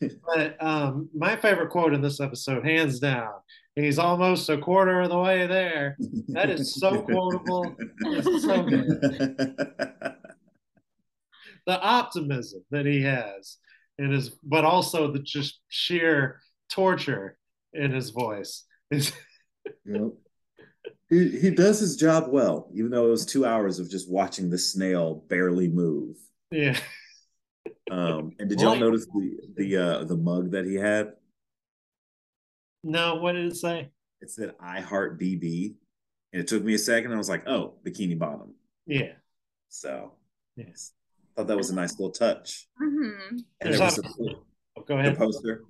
But 0.00 0.62
um, 0.62 1.08
my 1.14 1.36
favorite 1.36 1.70
quote 1.70 1.94
in 1.94 2.02
this 2.02 2.20
episode, 2.20 2.66
hands 2.66 2.98
down, 2.98 3.32
he's 3.74 3.98
almost 3.98 4.48
a 4.48 4.58
quarter 4.58 5.00
of 5.00 5.10
the 5.10 5.18
way 5.18 5.46
there. 5.46 5.96
That 6.28 6.50
is 6.50 6.74
so 6.74 7.02
quotable. 7.08 7.74
It's 8.00 8.44
so 8.44 8.62
good. 8.62 9.00
The 11.66 11.80
optimism 11.80 12.64
that 12.70 12.86
he 12.86 13.02
has 13.02 13.58
in 13.98 14.12
his, 14.12 14.30
but 14.42 14.64
also 14.64 15.10
the 15.10 15.18
just 15.18 15.60
sheer 15.68 16.40
torture 16.70 17.38
in 17.72 17.92
his 17.92 18.10
voice. 18.10 18.64
Yep. 18.90 20.12
He, 21.08 21.38
he 21.38 21.50
does 21.50 21.80
his 21.80 21.96
job 21.96 22.26
well, 22.28 22.68
even 22.74 22.90
though 22.90 23.06
it 23.06 23.10
was 23.10 23.26
two 23.26 23.44
hours 23.44 23.78
of 23.78 23.90
just 23.90 24.10
watching 24.10 24.50
the 24.50 24.58
snail 24.58 25.24
barely 25.28 25.68
move. 25.68 26.16
yeah. 26.50 26.78
Um, 27.90 28.32
and 28.38 28.48
did 28.48 28.60
y'all 28.60 28.72
Right. 28.72 28.80
notice 28.80 29.06
the 29.06 29.38
the 29.56 29.76
uh, 29.76 30.04
the 30.04 30.16
mug 30.16 30.50
that 30.52 30.64
he 30.66 30.74
had? 30.74 31.12
No, 32.82 33.16
what 33.16 33.32
did 33.32 33.46
it 33.46 33.56
say? 33.56 33.90
It 34.20 34.30
said 34.30 34.54
"I 34.60 34.80
heart 34.80 35.20
BB," 35.20 35.74
and 36.32 36.40
it 36.42 36.46
took 36.48 36.62
me 36.62 36.74
a 36.74 36.78
second. 36.78 37.12
I 37.12 37.16
was 37.16 37.28
like, 37.28 37.46
"Oh, 37.48 37.74
Bikini 37.84 38.18
Bottom." 38.18 38.54
Yeah. 38.86 39.12
So, 39.68 40.12
Yes. 40.56 40.92
I 41.36 41.40
thought 41.42 41.48
that 41.48 41.56
was 41.56 41.70
a 41.70 41.74
nice 41.74 41.92
little 41.98 42.12
touch. 42.12 42.68
Mhm. 42.80 43.18
And 43.30 43.44
There's 43.60 43.76
there 43.78 43.84
was 43.84 43.98
obviously- 43.98 44.32
a, 44.32 44.36
Oh, 44.78 44.82
go 44.82 44.98
ahead. 44.98 45.14
the 45.14 45.18
poster, 45.18 45.64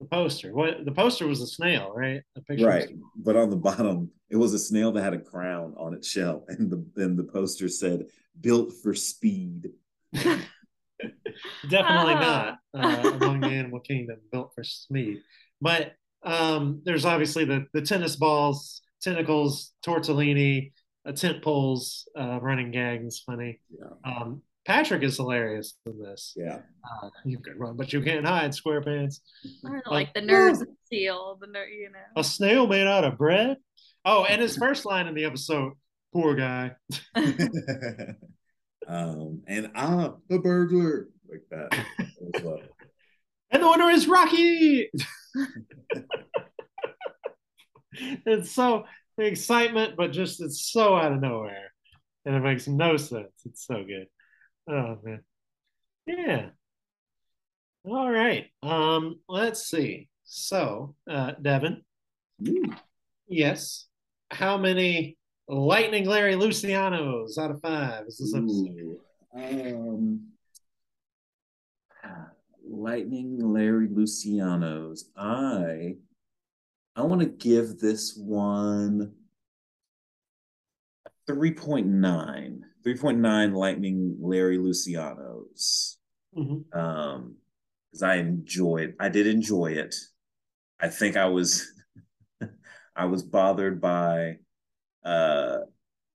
The 0.00 0.06
poster. 0.06 0.54
What 0.54 0.84
the 0.84 0.92
poster 0.92 1.26
was 1.26 1.40
a 1.42 1.46
snail, 1.46 1.92
right? 1.94 2.22
A 2.36 2.40
picture. 2.40 2.66
right? 2.66 2.88
But 3.16 3.36
on 3.36 3.50
the 3.50 3.56
bottom, 3.56 4.10
it 4.30 4.36
was 4.36 4.54
a 4.54 4.58
snail 4.58 4.92
that 4.92 5.02
had 5.02 5.12
a 5.14 5.20
crown 5.20 5.74
on 5.76 5.92
its 5.94 6.08
shell, 6.08 6.44
and 6.48 6.70
the 6.70 6.84
and 7.02 7.18
the 7.18 7.24
poster 7.24 7.68
said 7.68 8.06
"Built 8.40 8.72
for 8.82 8.94
Speed." 8.94 9.72
Definitely 11.68 12.14
Ah. 12.16 12.56
not 12.74 12.84
uh, 13.04 13.10
among 13.14 13.40
the 13.40 13.48
animal 13.48 13.80
kingdom, 13.80 14.16
built 14.32 14.52
for 14.54 14.64
speed. 14.64 15.18
But 15.60 15.92
um, 16.24 16.82
there's 16.84 17.04
obviously 17.04 17.44
the 17.44 17.66
the 17.72 17.82
tennis 17.82 18.16
balls, 18.16 18.82
tentacles, 19.00 19.72
tortellini, 19.86 20.72
uh, 21.06 21.12
tent 21.12 21.42
poles, 21.42 22.08
uh, 22.18 22.38
running 22.42 22.70
gag 22.72 23.04
is 23.04 23.22
funny. 23.24 23.60
Yeah, 23.70 23.86
Um, 24.04 24.42
Patrick 24.66 25.02
is 25.02 25.16
hilarious 25.16 25.74
in 25.86 25.98
this. 26.02 26.34
yeah. 26.36 26.60
Uh, 27.02 27.08
you 27.24 27.38
can 27.38 27.56
run, 27.58 27.76
but 27.76 27.92
you 27.92 28.02
can't 28.02 28.26
hide, 28.26 28.50
SquarePants. 28.50 29.20
Or 29.64 29.82
like 29.86 30.12
the 30.14 30.20
nerves 30.20 30.60
of 30.60 30.68
steel, 30.84 31.38
the 31.40 31.46
ner- 31.46 31.66
you 31.68 31.90
know. 31.90 32.20
A 32.20 32.24
snail 32.24 32.66
made 32.66 32.86
out 32.86 33.04
of 33.04 33.16
bread. 33.16 33.56
Oh, 34.04 34.24
and 34.24 34.42
his 34.42 34.56
first 34.56 34.84
line 34.84 35.06
in 35.06 35.14
the 35.14 35.24
episode, 35.24 35.72
poor 36.12 36.34
guy. 36.34 36.72
um, 38.88 39.42
and 39.46 39.70
ah, 39.74 40.14
the 40.28 40.38
burglar, 40.38 41.08
like 41.30 41.42
that. 41.50 41.86
Was 42.42 42.62
And 43.50 43.62
the 43.62 43.68
winner 43.68 43.90
is 43.90 44.06
Rocky. 44.06 44.90
it's 47.92 48.50
so 48.50 48.84
the 49.16 49.24
excitement, 49.24 49.94
but 49.96 50.12
just 50.12 50.40
it's 50.40 50.70
so 50.70 50.96
out 50.96 51.12
of 51.12 51.20
nowhere, 51.20 51.72
and 52.24 52.34
it 52.34 52.40
makes 52.40 52.66
no 52.66 52.96
sense. 52.96 53.32
It's 53.44 53.66
so 53.66 53.84
good. 53.84 54.06
Oh 54.68 54.98
man, 55.02 55.22
yeah. 56.06 56.48
All 57.84 58.10
right. 58.10 58.46
Um, 58.62 59.20
let's 59.28 59.68
see. 59.68 60.08
So, 60.24 60.94
uh, 61.08 61.32
Devin, 61.40 61.82
Ooh. 62.46 62.74
yes. 63.28 63.86
How 64.30 64.58
many 64.58 65.17
Lightning 65.48 66.06
Larry 66.06 66.34
Lucianos 66.34 67.38
out 67.38 67.50
of 67.50 67.60
five 67.60 68.06
is 68.06 68.18
this? 68.18 68.34
Ooh. 68.34 69.00
Um, 69.34 70.28
Lightning 72.70 73.38
Larry 73.52 73.88
Luciano's. 73.90 75.10
I 75.16 75.96
I 76.94 77.02
want 77.02 77.22
to 77.22 77.26
give 77.28 77.78
this 77.78 78.14
one 78.16 79.14
3.9. 81.28 82.60
3.9 82.86 83.54
Lightning 83.54 84.16
Larry 84.20 84.58
Luciano's. 84.58 85.98
Mhm. 86.36 86.74
Um, 86.76 87.36
because 87.90 88.02
I 88.02 88.16
enjoyed 88.16 88.94
I 89.00 89.08
did 89.08 89.26
enjoy 89.26 89.72
it. 89.72 89.94
I 90.78 90.88
think 90.88 91.16
I 91.16 91.26
was 91.26 91.72
I 92.96 93.06
was 93.06 93.22
bothered 93.22 93.80
by 93.80 94.38
uh 95.08 95.58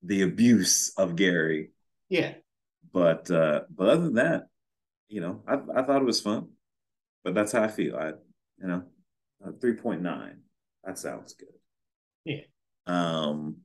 the 0.04 0.22
abuse 0.22 0.94
of 0.98 1.16
Gary 1.16 1.72
Yeah. 2.10 2.34
but 2.92 3.30
uh 3.32 3.62
but 3.76 3.88
other 3.90 4.04
than 4.06 4.16
that 4.16 4.42
you 5.08 5.22
know 5.22 5.42
i, 5.48 5.54
I 5.80 5.84
thought 5.84 6.02
it 6.02 6.12
was 6.14 6.22
fun 6.22 6.50
but 7.24 7.34
that's 7.36 7.52
how 7.54 7.64
i 7.64 7.68
feel 7.70 7.96
i 7.98 8.08
you 8.62 8.68
know 8.70 8.84
uh, 9.46 9.52
3.9 9.52 10.36
that 10.84 10.98
sounds 11.00 11.34
good 11.34 11.58
Yeah. 12.26 12.44
um 12.88 13.58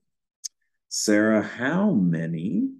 sarah 0.88 1.42
how 1.42 1.90
many 1.92 2.70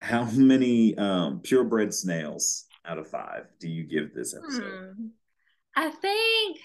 how 0.00 0.24
many 0.30 0.96
um 0.96 1.40
purebred 1.40 1.92
snails 1.94 2.64
out 2.84 2.98
of 2.98 3.06
five 3.08 3.44
do 3.60 3.68
you 3.68 3.84
give 3.84 4.14
this 4.14 4.34
episode 4.34 4.94
Hmm. 4.96 5.06
I 5.76 5.90
think 5.90 6.58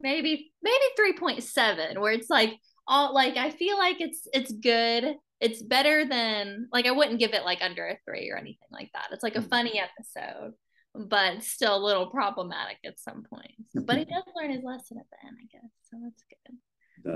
maybe 0.00 0.52
maybe 0.62 0.84
3.7 0.98 2.00
where 2.00 2.12
it's 2.12 2.30
like 2.30 2.54
all 2.86 3.12
like 3.14 3.36
I 3.36 3.50
feel 3.50 3.76
like 3.78 4.00
it's 4.00 4.26
it's 4.32 4.52
good. 4.52 5.16
It's 5.40 5.62
better 5.62 6.04
than 6.06 6.68
like 6.72 6.86
I 6.86 6.90
wouldn't 6.90 7.20
give 7.20 7.32
it 7.34 7.44
like 7.44 7.62
under 7.62 7.86
a 7.86 7.98
3 8.04 8.30
or 8.30 8.36
anything 8.36 8.68
like 8.72 8.90
that. 8.94 9.08
It's 9.12 9.22
like 9.22 9.36
a 9.36 9.40
Mhm. 9.40 9.48
funny 9.50 9.80
episode, 9.80 10.54
but 10.94 11.42
still 11.42 11.76
a 11.76 11.84
little 11.84 12.10
problematic 12.10 12.78
at 12.84 12.98
some 12.98 13.24
points. 13.30 13.70
But 13.74 13.98
he 13.98 14.04
does 14.04 14.24
learn 14.34 14.50
his 14.50 14.64
lesson 14.64 14.98
at 14.98 15.06
the 15.10 15.26
end, 15.26 15.36
I 15.40 15.46
guess. 15.52 15.70
So 15.90 15.96
that's 16.02 16.24
good. 16.24 16.56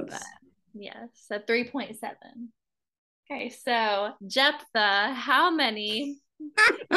that's 0.08 0.24
Yes, 0.74 1.08
so 1.26 1.38
3.7. 1.38 2.52
Okay, 3.30 3.50
so 3.50 4.12
Jephthah, 4.26 5.12
how 5.14 5.50
many 5.50 6.18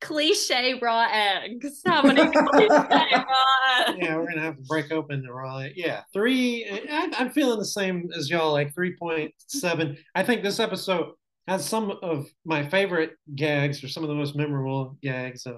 cliche 0.00 0.78
raw 0.80 1.06
eggs? 1.10 1.82
How 1.84 2.02
many 2.02 2.22
cliche 2.30 2.68
raw 2.68 2.86
eggs? 2.90 3.98
yeah, 3.98 4.16
we're 4.16 4.28
gonna 4.28 4.42
have 4.42 4.56
to 4.56 4.62
break 4.62 4.90
open 4.92 5.22
the 5.22 5.32
raw. 5.32 5.58
Egg. 5.58 5.72
Yeah, 5.76 6.02
three. 6.12 6.66
I, 6.90 7.10
I'm 7.18 7.30
feeling 7.30 7.58
the 7.58 7.64
same 7.64 8.08
as 8.16 8.30
y'all, 8.30 8.52
like 8.52 8.74
three 8.74 8.96
point 8.96 9.32
seven. 9.46 9.96
I 10.14 10.22
think 10.22 10.42
this 10.42 10.60
episode 10.60 11.12
has 11.46 11.66
some 11.66 11.92
of 12.02 12.26
my 12.44 12.68
favorite 12.68 13.12
gags, 13.34 13.82
or 13.82 13.88
some 13.88 14.04
of 14.04 14.08
the 14.08 14.14
most 14.14 14.36
memorable 14.36 14.96
gags 15.02 15.46
of, 15.46 15.56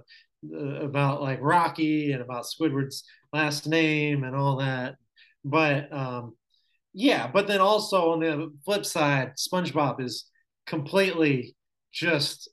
uh, 0.53 0.85
about 0.85 1.23
like 1.23 1.39
Rocky 1.41 2.13
and 2.13 2.23
about 2.23 2.45
Squidward's 2.45 3.05
last 3.33 3.67
name 3.67 4.25
and 4.25 4.35
all 4.37 4.57
that. 4.57 4.97
But 5.45 5.93
um, 5.93 6.37
yeah, 6.93 7.27
but 7.27 7.47
then 7.47 7.61
also 7.61 8.13
on 8.13 8.21
the 8.21 8.53
flip 8.65 8.85
side, 8.85 9.33
SpongeBob 9.37 10.01
is 10.01 10.27
completely 10.67 11.57
just 11.93 12.49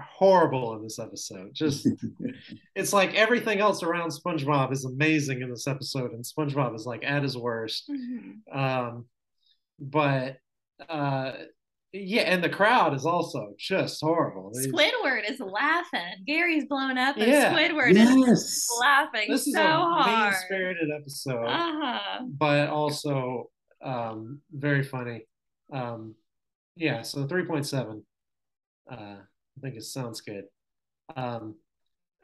horrible 0.00 0.74
in 0.76 0.82
this 0.82 0.98
episode. 0.98 1.50
Just 1.52 1.88
it's 2.74 2.92
like 2.92 3.14
everything 3.14 3.58
else 3.60 3.82
around 3.82 4.10
SpongeBob 4.10 4.72
is 4.72 4.84
amazing 4.84 5.42
in 5.42 5.50
this 5.50 5.66
episode, 5.66 6.12
and 6.12 6.24
SpongeBob 6.24 6.74
is 6.74 6.86
like 6.86 7.04
at 7.04 7.22
his 7.22 7.36
worst. 7.36 7.90
Mhm. 7.90 8.54
Um, 8.56 9.06
but 9.78 10.36
uh, 10.88 11.32
yeah, 11.92 12.22
and 12.22 12.44
the 12.44 12.48
crowd 12.50 12.94
is 12.94 13.06
also 13.06 13.54
just 13.58 14.00
horrible. 14.00 14.52
They- 14.52 14.68
Squidward 14.68 15.28
is 15.30 15.40
laughing. 15.40 16.22
Gary's 16.26 16.66
blown 16.66 16.98
up, 16.98 17.16
and 17.16 17.26
Yeah. 17.30 17.52
Squidward 17.54 17.92
is 18.30 18.68
laughing 18.80 19.30
This 19.30 19.46
is 19.46 19.54
so 19.54 19.62
a 19.62 19.64
hard. 19.66 20.32
mean 20.32 20.40
spirited 20.44 20.90
episode, 20.94 21.46
Uh-huh. 21.46 22.24
but 22.28 22.68
also 22.68 23.50
um, 23.82 24.40
very 24.52 24.82
funny. 24.82 25.22
Um, 25.72 26.14
yeah, 26.76 27.02
so 27.02 27.26
three 27.26 27.44
point 27.44 27.66
seven. 27.66 28.04
Uh, 28.90 29.16
I 29.58 29.60
think 29.60 29.76
it 29.76 29.82
sounds 29.82 30.20
good. 30.20 30.44
Um, 31.16 31.56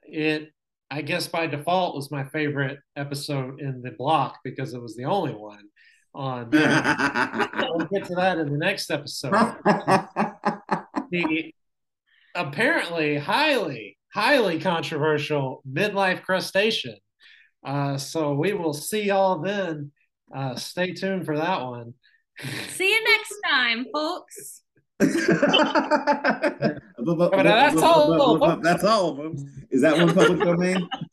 it, 0.05 0.51
I 0.91 1.03
guess 1.03 1.27
by 1.27 1.47
default, 1.47 1.97
was 1.97 2.11
my 2.11 2.25
favorite 2.25 2.79
episode 2.97 3.61
in 3.61 3.83
the 3.83 3.91
block 3.91 4.39
because 4.45 4.75
it 4.75 4.81
was 4.81 4.95
the 4.95 5.05
only 5.05 5.33
one 5.33 5.65
on. 6.15 6.51
we'll 6.53 7.89
get 7.93 8.05
to 8.07 8.15
that 8.15 8.39
in 8.39 8.53
the 8.53 8.59
next 8.59 8.91
episode. 8.91 9.35
The 11.11 11.53
apparently 12.35 13.19
highly, 13.19 13.99
highly 14.13 14.59
controversial 14.59 15.63
midlife 15.71 16.23
crustacean. 16.23 16.97
Uh, 17.65 17.99
so 17.99 18.35
we 18.35 18.53
will 18.53 18.73
see 18.73 19.05
y'all 19.05 19.41
then. 19.41 19.93
Uh, 20.35 20.57
stay 20.57 20.93
tuned 20.93 21.25
for 21.25 21.37
that 21.37 21.63
one. 21.63 21.95
See 22.69 22.91
you 22.91 23.05
next 23.05 23.35
time, 23.47 23.87
folks. 23.93 24.64
That's 25.01 25.33
all. 27.83 28.59
That's 28.63 28.85
all. 28.85 29.11
of 29.11 29.17
them. 29.17 29.35
Is 29.71 29.83
that 29.83 29.97
one 29.97 30.15
public 30.15 30.41
domain? 30.41 30.89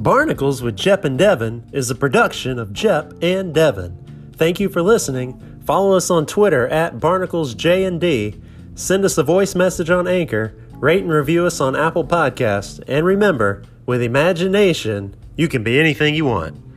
Barnacles 0.00 0.62
with 0.62 0.76
Jep 0.76 1.04
and 1.04 1.18
Devin 1.18 1.68
is 1.72 1.90
a 1.90 1.94
production 1.94 2.58
of 2.58 2.72
Jep 2.72 3.12
and 3.20 3.52
Devin. 3.52 4.32
Thank 4.36 4.58
you 4.60 4.68
for 4.68 4.80
listening. 4.80 5.60
Follow 5.64 5.96
us 5.96 6.08
on 6.08 6.24
Twitter 6.24 6.66
at 6.68 6.96
BarnaclesJD. 6.98 8.40
Send 8.74 9.04
us 9.04 9.18
a 9.18 9.22
voice 9.22 9.54
message 9.54 9.90
on 9.90 10.08
Anchor. 10.08 10.54
Rate 10.74 11.02
and 11.02 11.12
review 11.12 11.44
us 11.44 11.60
on 11.60 11.76
Apple 11.76 12.04
Podcasts. 12.04 12.82
And 12.86 13.04
remember, 13.04 13.64
with 13.84 14.00
imagination, 14.00 15.14
you 15.38 15.48
can 15.48 15.62
be 15.62 15.78
anything 15.78 16.14
you 16.16 16.26
want. 16.26 16.67